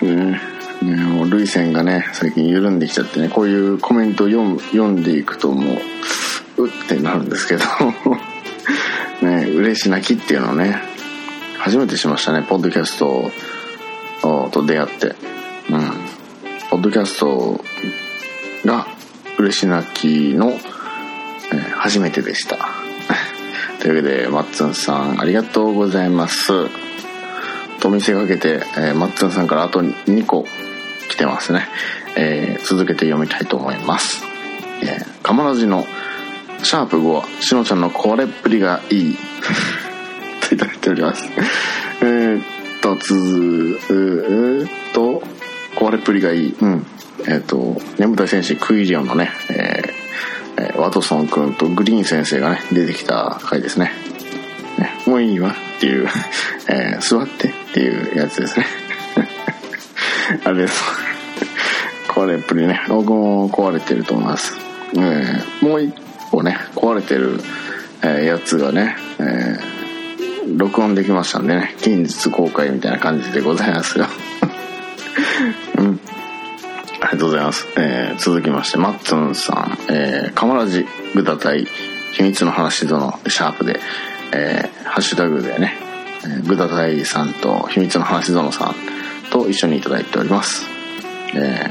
[0.00, 0.14] ね。
[0.30, 0.51] ね。
[0.82, 5.78] もう涙腺がね最近緩んできちゃってねこういうコメントを読む読んでいくとも
[6.56, 7.62] ううってなるんですけど
[9.26, 10.82] ね嬉し泣きっていうのをね
[11.58, 13.30] 初めてしましたねポッドキャスト
[14.52, 15.06] と出会って。
[15.08, 15.14] うん。
[16.70, 17.60] ポッドキャスト
[18.64, 18.86] が
[19.38, 20.58] 嬉し泣きの、え
[21.74, 22.56] 初めてでした。
[23.80, 26.52] というわけでマッツンさんありがとうございます。
[27.80, 30.46] と見せかけて、えーマッツンさんからあと2個。
[31.08, 31.68] 来てますね、
[32.16, 34.22] えー続けて読みたいと思います、
[34.82, 35.84] えー、カマラジの
[36.64, 39.16] シャープ5はしのちゃんのこれっぷりがいい。
[40.48, 41.24] といただいております。
[42.00, 42.44] えーっ
[42.80, 45.22] とつづえーっと
[45.74, 46.54] これっぷりがいい。
[46.60, 46.86] うん。
[47.26, 53.92] えーっと眠たい戦士クイリオンのね、えーえーワトソン君とグリーン先生がね出てきた回ですね。
[54.78, 56.08] ねもういいわっていう、
[56.68, 58.66] えー座ってっていうやつですね。
[60.44, 60.82] あれです
[62.14, 62.80] これっぷりね。
[62.88, 64.54] 僕も壊れてると思います、
[64.94, 65.94] えーもう一
[66.30, 67.40] 個ね壊れてる、
[68.02, 69.72] えやつがね、えー
[70.58, 71.74] 録音できましたんでね。
[71.78, 74.06] 近日公開みたいな感じでございますよ。
[75.78, 76.00] うん。
[77.00, 77.66] ありがとうございます。
[77.76, 81.66] えー続きまして、マッツンさん、えー、カマラジ、グダタイ、
[82.12, 83.80] 秘密の話とのシャープで、
[84.32, 85.78] えーハッシュタグでね、
[86.24, 88.74] えーグダタイさんと秘密の話園さん。
[89.32, 90.66] と一緒にいただいております。
[91.34, 91.70] え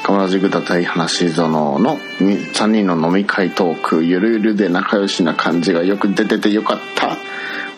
[0.00, 7.18] ー、カマラジグダタイ話園の3人の飲み会トーク、ゆるゆるで仲良しな感じがよく出ててよかった。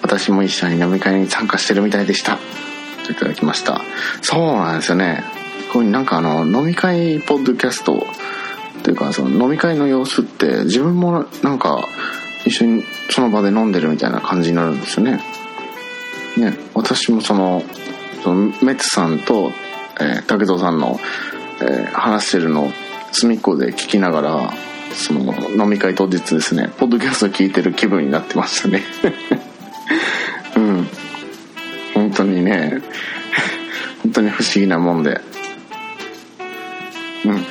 [0.02, 2.38] 私も一緒に飲み会に参加してるみたいでした。
[3.04, 3.82] といただきました。
[4.22, 5.24] そうなんですよね。
[5.72, 8.06] こういうなんかあの飲み会ポッドキャスト
[8.84, 11.84] というかその飲み会の様子って自分もなんか
[12.44, 15.20] 一緒にその場で飲んでるみたいな感じになるんですよね。
[16.36, 17.64] ね私もその
[18.26, 19.52] そのメツさんと、
[20.00, 20.98] えー竹蔵さんの、
[21.60, 22.70] えー話してるのを
[23.12, 24.52] 隅っこで聞きながら
[24.92, 25.32] その
[25.64, 28.82] 飲み会当日ですねポッドキャスト聞いてる気分になってましたね。
[30.56, 30.88] うん
[31.94, 32.82] 本当にね
[34.02, 35.20] 本当に不思議なもんで
[37.24, 37.32] うん。
[37.34, 37.46] ね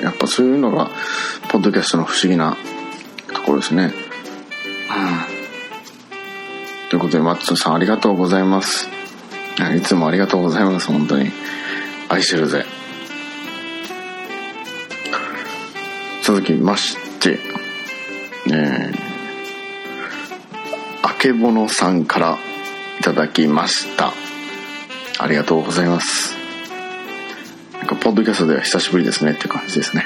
[0.00, 0.90] えやっぱそういうのが、
[1.48, 2.56] ポッドキャストの不思議な
[3.34, 3.92] ところですね。
[4.92, 5.27] うん。
[7.08, 8.88] ことで、マッツンさんありがとうございます。
[9.76, 11.30] いつもありがとうございます、本当に。
[12.08, 12.64] 愛してるぜ。
[16.22, 17.38] 続きまして
[18.48, 19.08] えー
[21.02, 22.38] あけぼのさんから
[23.00, 24.12] いただきました
[25.18, 26.36] ありがとうございます
[27.78, 30.04] なんかポッドキャストでは久しぶりですねって感じですね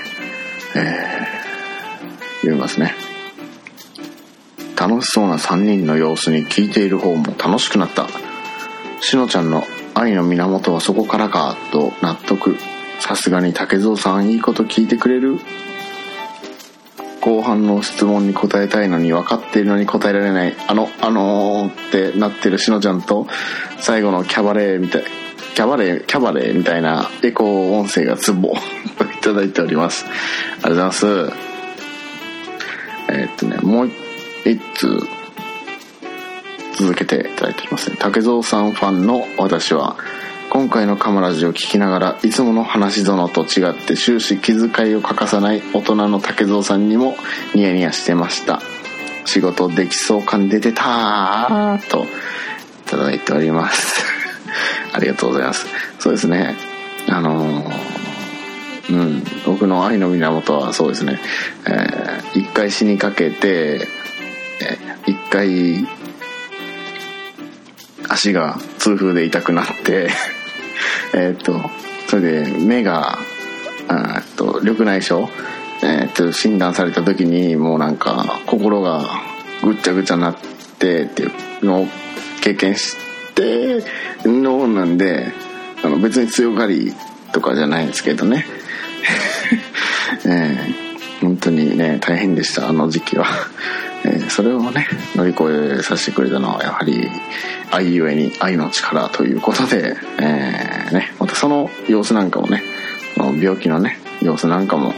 [0.77, 2.95] えー、読みますね
[4.83, 8.09] 楽しそうな3人の様子に聞いている方も楽しくなった。
[9.01, 9.63] しのちゃんの
[9.95, 12.57] 愛の源はそこからかと納得。
[12.99, 15.39] さすがに竹蔵さんいいこと聞いてくれる。
[17.21, 20.57] 後半の質問に答えたいのに分かっているのに答えられない。
[20.67, 23.29] あのあのーってなってるしのちゃんと
[23.79, 25.05] 最後のキャバレーみたい
[25.55, 28.57] キャバレーキャバレーみたいなエコー音声がツボ
[28.99, 30.07] といただいております。
[30.07, 30.15] あり
[30.57, 31.33] がとうございます。
[33.11, 34.12] えーっとねもう一
[34.75, 35.01] 通
[36.79, 37.97] 続けていただいておりますね。
[37.99, 39.97] 竹蔵さんファンの私は
[40.51, 47.15] 今回のカマラジを聞きながらいつもの話園と違って終始気遣いを欠かさない大人の竹蔵さんにも
[47.55, 48.61] ニヤニヤしてました。
[49.25, 52.07] 仕事できそう感出てたーとい
[52.87, 54.05] ただいております。
[54.93, 55.67] ありがとうございます。
[55.99, 56.57] そうですね。
[57.09, 57.93] あのー
[58.91, 61.21] うん僕の愛の源はそうですね、
[61.67, 63.87] えー一回死にかけて
[65.07, 65.87] 一回
[68.09, 70.11] 足が痛風で痛くなって
[71.15, 71.71] えっと
[72.09, 73.19] それで目が
[74.33, 75.29] っと緑内障
[75.83, 79.05] えっと診断された時にもうなんか心が
[79.63, 80.37] ぐっちゃぐちゃになっ
[80.79, 81.27] てってい
[81.63, 81.89] うのを
[82.41, 82.97] 経験し
[83.35, 83.85] て
[84.25, 85.33] のなんで
[85.83, 86.93] あの別に強がり
[87.33, 88.47] とかじゃないんですけどね。
[90.27, 93.27] えー本当にね大変でしたあの時期は、
[94.05, 97.09] えそれをね乗り越えさせてくれたのはやはり
[97.71, 102.63] 愛ゆえに愛の力ということで、えーね、またその様子なんかもね
[103.17, 104.93] 病気のね様子なんかも、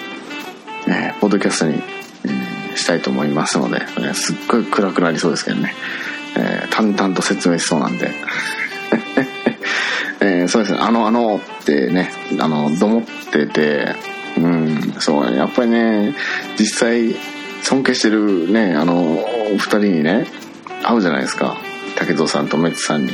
[0.86, 5.72] えーポッドキャストに、えーしたいと思いますので、えーすっごい暗くなりそうですけどね、
[6.36, 8.10] えー淡々と説明しそうなんで。
[10.20, 13.94] えーそうですね、あの、あのってね、あの、どもってて、
[14.36, 16.14] うん、そう、やっぱりね、
[16.58, 17.14] 実際、
[17.64, 19.02] 尊敬してるね、あの、
[19.54, 20.26] お二人にね、
[20.82, 21.56] 会うじゃないですか。
[21.96, 23.12] 竹蔵さんとメッツさんに。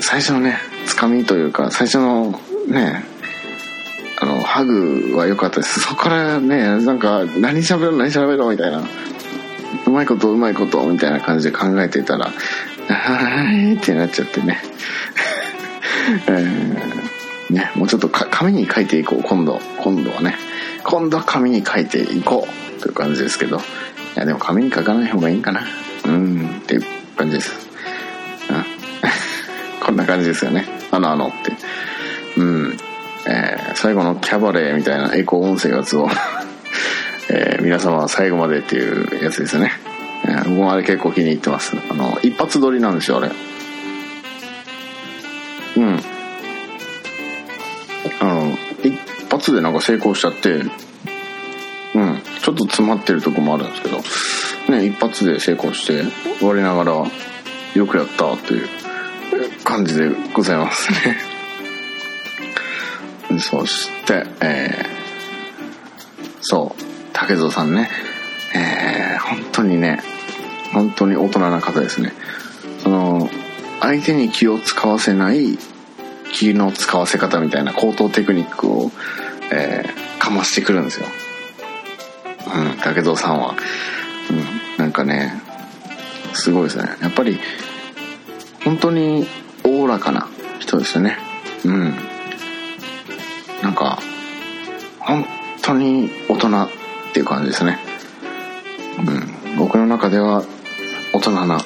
[0.00, 3.04] 最初のね、つかみというか、最初のね、
[4.20, 5.78] あの、ハグは良かったです。
[5.80, 8.82] そこからね、なんか、何喋ろう、何喋ろうみたいな。
[9.86, 12.32] うまいことうまいことみたいな感じで考えていたら、
[12.88, 14.60] はいってなっちゃってね。
[16.26, 19.60] えーね、もうちょっとか紙に書いていこう、今度。
[19.78, 20.36] 今度はね。
[20.84, 22.46] 今度は紙に書いていこ
[22.78, 23.58] うという感じですけど。
[23.58, 23.60] い
[24.16, 25.62] や、でも紙に書かない方がいいんかな。
[26.04, 26.82] うん、っていう
[27.16, 27.52] 感じです。
[28.50, 28.64] うん。
[29.84, 30.66] こんな感じですよね。
[30.90, 31.52] あの、あのって。
[32.36, 32.78] うん。
[33.26, 36.08] えー最後のキャバレーみたいなエコ音声がつを、
[37.30, 39.72] えー皆様は最後までっていうやつですよね。
[40.24, 41.74] えー僕もあれ結構気に入ってます。
[41.90, 43.30] あの、一発撮りなんですよ、あれ。
[45.76, 46.00] うん。
[49.32, 50.62] 発でなんか成功しちゃって、
[51.94, 52.22] うん。
[52.42, 56.04] ちょっと詰まってるとこもあるんですけど、ね、一発で成功して、
[56.44, 56.92] 我ながら、
[57.74, 58.68] よくやったっていう
[59.64, 61.18] 感じでございますね。
[63.40, 65.02] そして、えー
[66.42, 67.88] そう、竹蔵さんね、
[68.54, 70.02] えー本当にね、
[70.72, 72.12] 本当に大人な方ですね。
[72.82, 73.30] その、
[73.80, 75.58] 相手に気を使わせない
[76.32, 78.90] 気の使わせ方みたいな高等テクニックを、
[79.52, 81.06] えーかましてくるんですよ。
[82.54, 83.56] うん、竹蔵さんは。
[84.30, 85.32] うん、なんかね、
[86.32, 86.84] すごいですね。
[87.02, 87.40] やっぱり、
[88.64, 89.26] 本当に
[89.64, 90.28] おおらかな
[90.60, 91.18] 人ですよね。
[91.64, 91.94] うん。
[93.62, 93.98] なんか、
[95.00, 95.26] 本
[95.60, 96.68] 当に大人っ
[97.12, 97.80] ていう感じですね。
[98.98, 99.56] うん。
[99.56, 100.44] 僕の中では
[101.12, 101.60] 大人な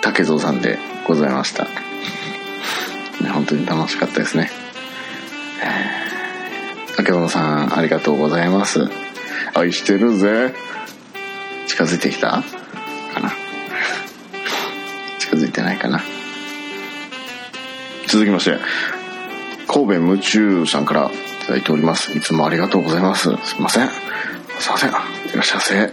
[0.00, 0.78] 竹蔵さんで
[1.08, 1.89] ございました。
[3.50, 4.50] 当に楽しかったですね。
[5.62, 6.00] えー
[6.96, 8.80] 竹野さん、ありがとうございます。
[9.54, 10.52] 愛してるぜ。
[11.66, 12.42] 近づいてきた
[13.14, 13.32] かな
[15.18, 16.02] 近づいてないかな
[18.06, 18.58] 続きまして、
[19.66, 21.12] 神戸夢中さんからい
[21.46, 22.12] ただいております。
[22.12, 23.30] いつもありがとうございます。
[23.44, 23.88] すいません。
[23.88, 24.90] すいません。
[24.90, 25.92] いらっしゃいませ。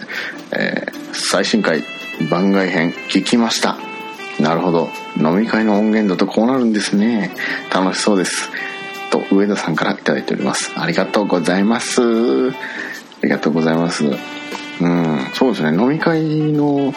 [0.51, 1.83] えー最新回
[2.29, 3.86] 番外編聞きました。
[4.39, 4.89] なるほど。
[5.17, 7.31] 飲み会の音源だとこうなるんですね。
[7.73, 8.49] 楽しそうです。
[9.11, 10.71] と、上田さんからいいております。
[10.75, 12.01] ありがとうございます。
[12.01, 12.53] あ
[13.23, 14.05] りがとうございます。
[14.05, 15.77] うん、そうですね。
[15.77, 16.93] 飲み会の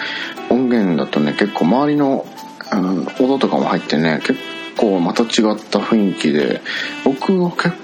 [0.50, 2.26] 音源だとね、結構周りの
[2.72, 4.38] あの音とかも入ってね、結
[4.76, 5.28] 構また違っ
[5.58, 6.60] た雰囲気で、
[7.04, 7.74] 僕は結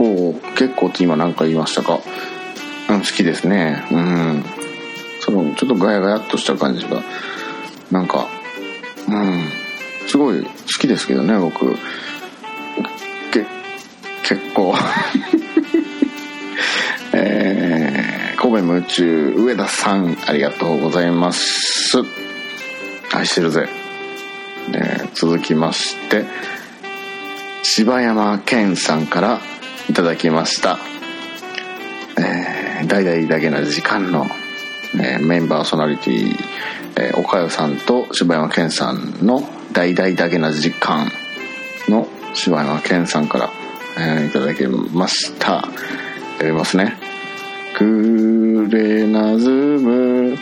[0.00, 2.00] 構結構って今何か言いましたか
[2.88, 4.44] うん好きですねうん
[5.20, 7.02] そのちょっとガヤガヤっとした感じが
[7.90, 8.26] なんか
[9.10, 9.44] うん。
[10.08, 11.76] すごい好きですけどね僕。
[13.32, 13.46] け
[14.22, 14.74] 結構。
[17.12, 21.98] えー、神戸夢中上田さんありがとうございます。
[23.12, 23.68] 愛してるぜ、
[24.72, 26.24] えー続きまして
[27.64, 29.40] 柴山健さんから
[29.88, 30.78] いただきました。
[32.16, 34.26] えー大々だけな時間の、
[34.94, 36.34] えーメンバーソナリティ、
[37.00, 39.42] えー、岡代さんと柴山健さんの
[39.72, 41.10] 大々だけな時間
[41.88, 43.50] の柴山健さんから、
[43.98, 45.62] えーいただきました。
[46.34, 46.96] 読みますね。
[47.76, 50.36] クレナズム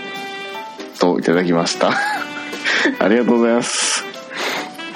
[0.98, 1.92] といただきました。
[2.98, 4.04] ありがとうございます。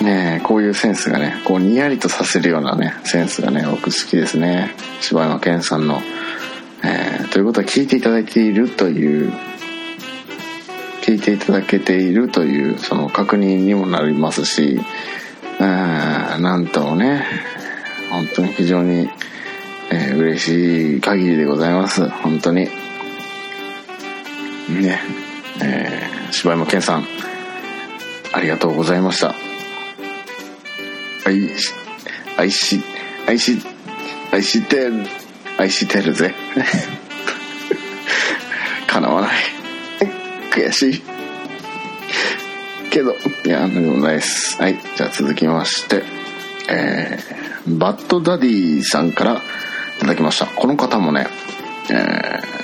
[0.01, 4.75] ねえこういうセンスがねこうにやりとさせるようなねセンスがね僕好きですね。
[5.01, 6.03] 柴山健さんの、
[6.83, 9.33] えーということは聞いていただいているという
[11.13, 14.81] 聞いていただけているというその確認にもなりますし
[15.59, 17.27] なんともね
[18.11, 19.11] 本当に非常に、
[19.91, 22.09] えー嬉しい限りでございます。
[22.09, 22.65] 本当に。
[24.71, 25.01] ね
[25.63, 27.05] えー柴山健さん
[28.33, 29.35] ありがとうございました。
[31.27, 31.75] 愛し
[32.39, 32.83] 愛し
[33.27, 33.61] 愛し
[34.33, 35.07] 愛してる
[35.59, 36.35] 愛してるぜ。
[38.89, 39.62] 叶わない。
[40.53, 41.03] 悔しい
[42.91, 46.03] けどいやでもないですはいじゃあ続きまして
[46.69, 49.41] えー、バッドダディさんからい
[50.01, 51.27] ただきましたこの方もね
[51.91, 52.63] えー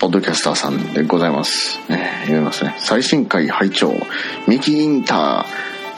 [0.00, 1.80] ポッドキャスターさんでございます。
[1.90, 2.76] えー読みますね。
[2.78, 3.92] 最新回拝聴
[4.46, 5.44] ミキインタ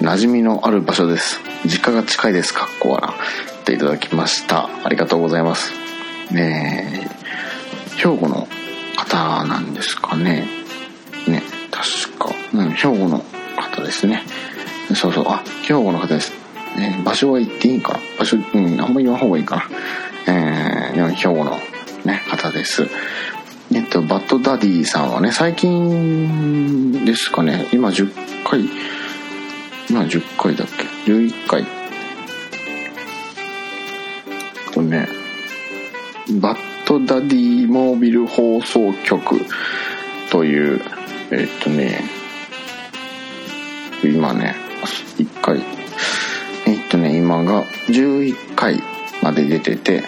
[0.01, 1.39] ー、馴染みのある場所です。
[1.67, 2.55] 実家が近いです。
[2.55, 3.09] かっこわら。
[3.09, 3.13] っ
[3.65, 4.71] ていただきました。
[4.85, 5.73] ありがとうございます。
[6.33, 7.11] ね
[7.93, 8.49] え兵庫の
[8.97, 10.60] 方なんですかね。
[11.29, 12.35] ね、確か。
[12.55, 13.25] うん、兵庫の
[13.57, 14.23] 方ですね。
[14.95, 16.33] そうそう、あ、兵庫の方です。
[16.77, 17.99] ね、場所は言っていいかな？
[18.19, 19.65] 場所、うん、あんまり言わん方がいいかな。
[20.33, 21.59] えー、兵庫の
[22.05, 22.89] ね、方です。
[23.73, 28.13] えっと、バッドダディさんはね、最近ですかね、今10
[28.45, 28.69] 回、
[29.89, 30.69] 今10回だっ
[31.05, 31.63] け ?11 回。
[31.63, 31.65] え
[34.71, 35.09] っとね、
[36.41, 39.41] バッドダディモービル放送局
[40.31, 40.81] という、
[41.33, 42.05] えっとね、
[44.05, 44.57] 今ね、
[45.19, 45.63] 1回、
[46.67, 48.83] えっとね、今が11回
[49.23, 50.03] まで出てて、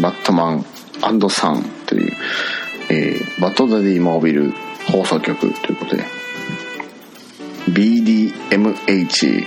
[0.00, 0.64] バットマン
[1.30, 2.12] サンという、
[2.90, 4.52] えーバッドダディモービル
[4.86, 6.04] 放送局ということで
[7.70, 9.44] BDMH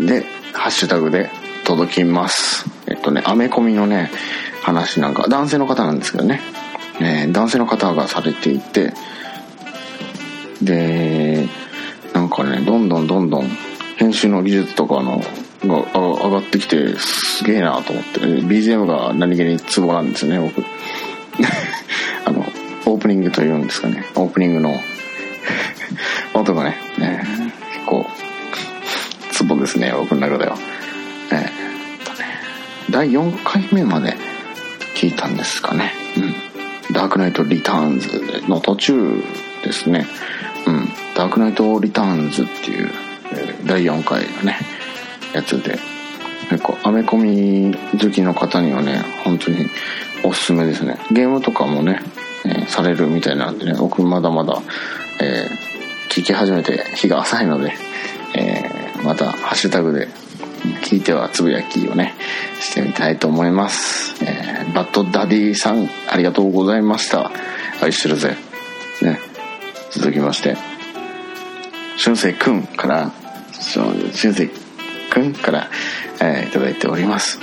[0.00, 1.30] でハッシュタグで
[1.64, 2.66] 届きます。
[2.86, 4.10] えっとねアメコミのね
[4.62, 6.40] 話なんか男性の方なんですけどね、
[7.00, 8.92] えー男性の方がされていて
[10.62, 11.46] で
[12.12, 13.48] なんかねどんどんどんどん
[13.96, 15.20] 編集の技術とかの
[15.64, 20.64] が上がってきてすげえなと思って BGM が何気にツボなんですよね僕。
[22.24, 22.44] あの
[22.86, 24.04] オープニングというんですかね。
[24.14, 24.80] オープニングの
[26.34, 27.24] 音がねね
[27.74, 28.08] 結構
[29.32, 30.56] ツボですね僕の中では。
[31.32, 31.52] えーね。
[32.90, 34.16] 第4回目まで
[34.94, 35.92] 聞いたんですかね。
[36.16, 36.34] うん。
[36.94, 39.22] ダークナイトリターンズの途中
[39.64, 40.06] ですね。
[40.68, 40.88] うん。
[41.16, 42.90] ダークナイトリターンズっていう、
[43.32, 44.58] え第4回のね
[45.34, 45.78] やつで。
[46.50, 49.66] 結構アメコミ好きの方にはね本当に
[50.24, 50.98] おすすめですね。
[51.10, 52.00] ゲームとかもね、
[52.44, 54.62] えーされるみたいなんでね僕まだまだ、
[55.20, 55.68] えー
[56.10, 57.74] 聞き始めて日が浅いので、
[58.34, 60.08] えーまたハッシュタグで
[60.82, 62.14] 聞いてはつぶやきをね
[62.60, 67.30] してみたいと思います、えーバッドダディさんありがとうございました。
[67.82, 68.36] 愛してるぜ。
[69.02, 69.27] ね。
[69.90, 70.56] 続きまして
[71.96, 73.12] 俊生くんから
[73.52, 74.48] 俊生
[75.10, 75.68] くんから、
[76.20, 77.40] えーいただいております。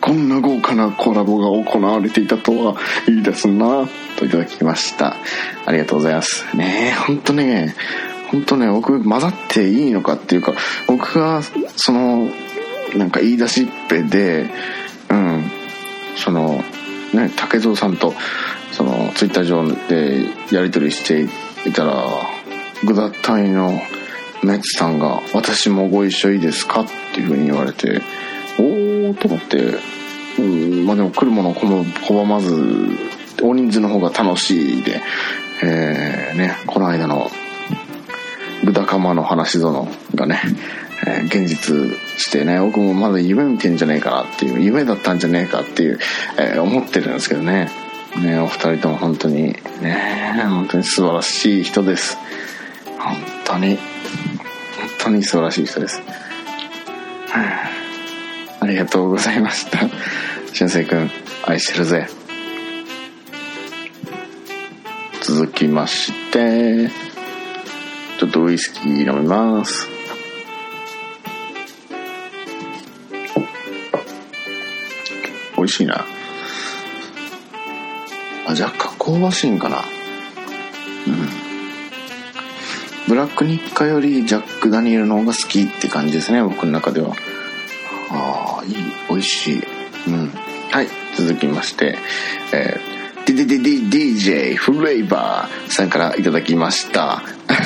[0.00, 2.76] こんな豪華なコラボが行われていたとは
[3.06, 5.16] いいですなといただきました。
[5.66, 6.56] ありがとうございます。
[6.56, 7.74] ねえほんとね
[8.30, 10.54] ほんとね僕混ざっていいのかっていうか
[10.86, 11.42] 僕が
[11.76, 12.28] その
[12.96, 14.48] なんか言い出しっぺで
[15.10, 15.50] うん
[16.16, 16.62] その
[17.12, 18.14] ね竹蔵さんと
[18.72, 20.24] そのツイッター上で
[20.54, 21.28] やり取りしてい
[21.66, 21.94] いたら
[22.84, 23.80] グダ隊の
[24.42, 28.00] メッツさんが「私もご一緒いいですか?」っていうふうに言われて
[28.58, 29.74] おおと思って、
[30.38, 32.88] うん、まあでも来るもの拒拒まず
[33.42, 35.00] 大人数の方が楽しいで、
[35.62, 37.30] えーねこの間の
[38.64, 40.40] グダカマの話殿がね、
[41.06, 41.74] えー現実
[42.18, 45.98] してね僕もまだ夢見てんじゃねえかなっていう夢だったんじゃねえかっていう、
[46.38, 47.70] えー思ってるんですけどね
[48.18, 52.16] ねお二人とも本当にね本当に素晴らしい人です。
[52.98, 53.78] 本当に本
[54.98, 56.02] 当に素晴らしい人です。
[58.60, 59.78] ありがとうございました。
[60.52, 61.10] 俊く君
[61.46, 62.08] 愛してるぜ。
[65.22, 66.90] 続きまして
[68.18, 69.88] ちょっとウイスキー飲みます。
[75.56, 76.19] 美味しいな。
[78.46, 79.78] あ若干香ばしいんかな。
[79.78, 81.28] うん。
[83.08, 87.14] ブラックニッカよりジャック・ダニエルの方が好きって感じですね僕の中では。
[88.10, 88.74] ああいい
[89.08, 89.62] 美味しい。
[90.08, 90.28] うん。
[90.70, 91.98] はい続きまして
[92.52, 97.22] えー、DDDDJ フレーバーさんからいただきました。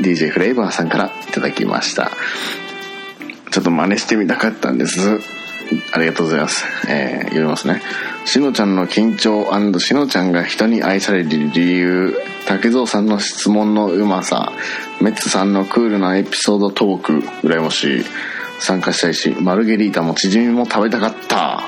[0.00, 2.10] DJ フレーバーさんからいただきました。
[3.50, 5.20] ちょっと真似してみたかったんです。
[5.92, 6.64] ありがとうございます。
[6.88, 7.80] えー、読みますね。
[8.24, 9.44] しのちゃんの緊張
[9.78, 12.16] しのちゃんが人に愛される理由、
[12.46, 14.52] 竹蔵さんの質問のうまさ、
[15.00, 17.12] メッツさんのクールなエピソードトーク、
[17.46, 18.04] 羨ましい。
[18.60, 21.62] 参加したいし、マルゲリータもチヂミも食べたかった。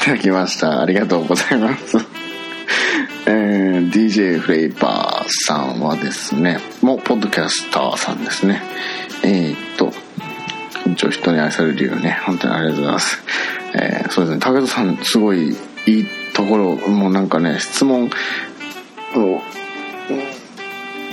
[0.00, 0.80] いただきました。
[0.80, 1.96] ありがとうございます。
[3.26, 8.62] えー、DJ フレイバーさんはですね、もうポッドキャスターさんですね。
[9.22, 9.92] えー、っと、
[10.84, 13.18] 緊張人に愛される理由ね本当にありがとうございます
[13.74, 15.56] えー、そうですね武田さんすごい
[15.86, 18.10] いいところもうなんかね質問を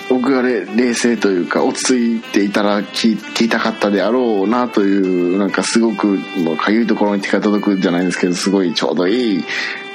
[0.10, 9.44] 僕がれ冷静というか落ち着いていたら聞いたかったであろうなというなんかすごくもうかゆいところに手が届くじゃないですけどすごいちょうどいい、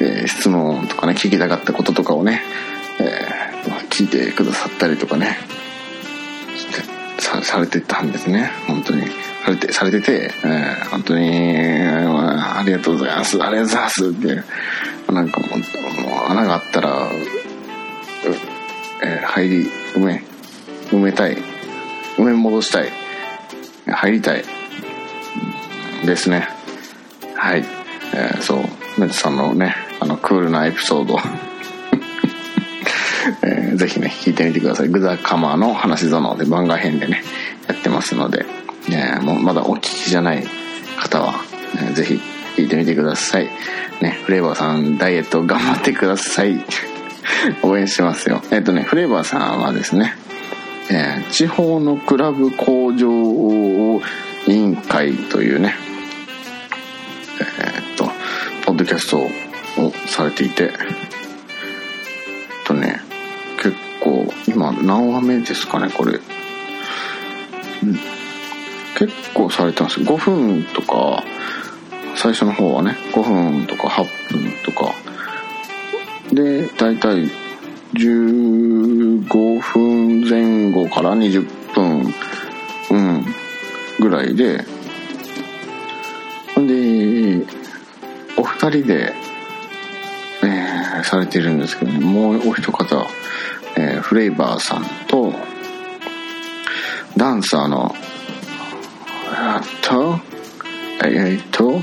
[0.00, 2.42] えー質問とかね聞きたかったこととかをね、
[3.00, 3.46] えー
[3.90, 5.38] 聞いてくださったりとかね
[7.42, 9.02] されてたんですね本当に。
[9.46, 13.40] されてされてて、えー本当に、ありがとうございます。
[13.40, 14.08] ありがとうございます。
[14.08, 14.42] って
[15.12, 15.50] なんかもう
[16.02, 17.08] もう穴があったら、
[19.04, 20.24] えー入り埋め
[20.90, 21.36] 埋めたい。
[22.16, 22.90] 埋め戻したい。
[23.86, 24.42] 入りたい。
[26.04, 26.48] ですね。
[27.36, 27.64] はい、
[28.14, 28.58] えーそう。
[28.98, 31.20] メッさんのねあのクールなエピソード。
[33.46, 34.88] えーぜひね聞いてみてください。
[34.88, 37.22] グザカマーの話園で番外編でね
[37.68, 38.44] やってますので、
[38.88, 40.44] ね、もうまだお聞きじゃない
[40.96, 41.34] 方は、
[41.74, 42.20] えーぜひ
[42.56, 43.48] 聞いてみてください。
[44.00, 46.64] ねフレーバーさんダイエット頑張ってください。
[47.62, 48.42] 応援してますよ。
[48.50, 50.14] えっ、とねフレーバーさんはですね、
[50.90, 54.00] えー地方のクラブ向上
[54.46, 55.74] 委員会というね
[57.40, 58.10] えーっと
[58.64, 59.30] ポッドキャストを
[60.06, 60.70] されていてえっ
[62.64, 63.00] とね
[63.62, 66.20] 結構今何話目ですかねこれ、
[68.96, 70.00] 結構されてます。
[70.00, 71.22] 5分とか
[72.16, 74.92] 最初の方はね5分とか8分とか。
[76.32, 77.30] で大体
[77.94, 82.14] 15分前後から20分
[82.90, 83.24] うん
[84.00, 84.64] ぐらいで。
[86.56, 87.46] で
[88.38, 89.12] お二人で、
[90.42, 91.98] えーされてるんですけど、ね。
[91.98, 93.06] もうお一方、
[93.76, 95.34] えーフレイバーさんと
[97.16, 97.94] ダンサーの
[99.48, 100.18] あと
[101.04, 101.80] えーっと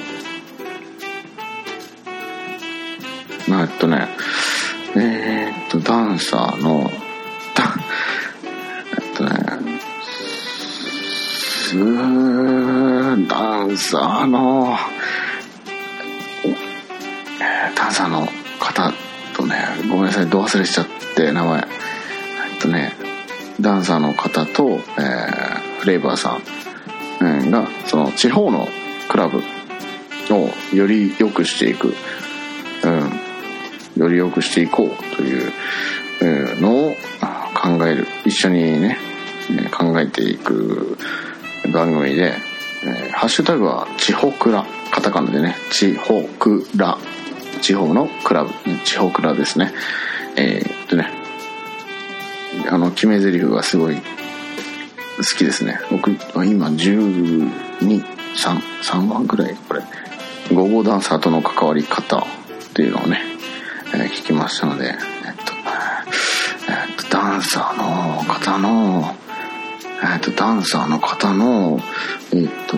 [3.47, 4.09] えっとね
[4.97, 6.91] えーっとダンサーの
[7.55, 7.74] ダ
[8.99, 9.80] えっとね
[11.22, 11.78] す
[13.30, 14.78] ダンサーの
[17.76, 18.28] ダンサーの
[18.59, 18.91] 方
[19.38, 19.55] とね
[19.89, 21.59] ごめんなさいどう忘れしちゃって名前。
[21.59, 22.91] えっとね
[23.61, 26.62] ダンサーの方と、えーフレーバーさ、ん。
[27.51, 28.67] がその地方の
[29.09, 29.41] クラブ
[30.30, 31.93] をより良くしていく、
[32.84, 35.51] うん、より良くしていこうという
[36.61, 36.95] のを
[37.53, 38.07] 考える。
[38.26, 38.97] 一緒にね
[39.71, 40.97] 考えていく
[41.74, 42.34] 番組で、
[42.86, 46.97] えーハッシュタグは「地方クラ」カタカナでね「地方クラ」
[47.61, 48.51] 地方のクラブ。
[48.84, 49.71] 地方クラですね。
[50.36, 51.09] えーっとね
[52.69, 53.97] あの決め台詞がすごい
[55.18, 55.80] 好きですね。
[55.91, 57.49] 僕今123
[58.84, 59.82] 3番くらいこれ。
[60.51, 62.24] ゴーゴーダンサーとの関わり方っ
[62.74, 63.22] ていうのをね、
[63.93, 65.53] えー聞きましたのでえっと
[66.70, 69.16] えっとダンサーの方の
[70.03, 71.80] えっとダンサーの方の
[72.34, 72.78] えっと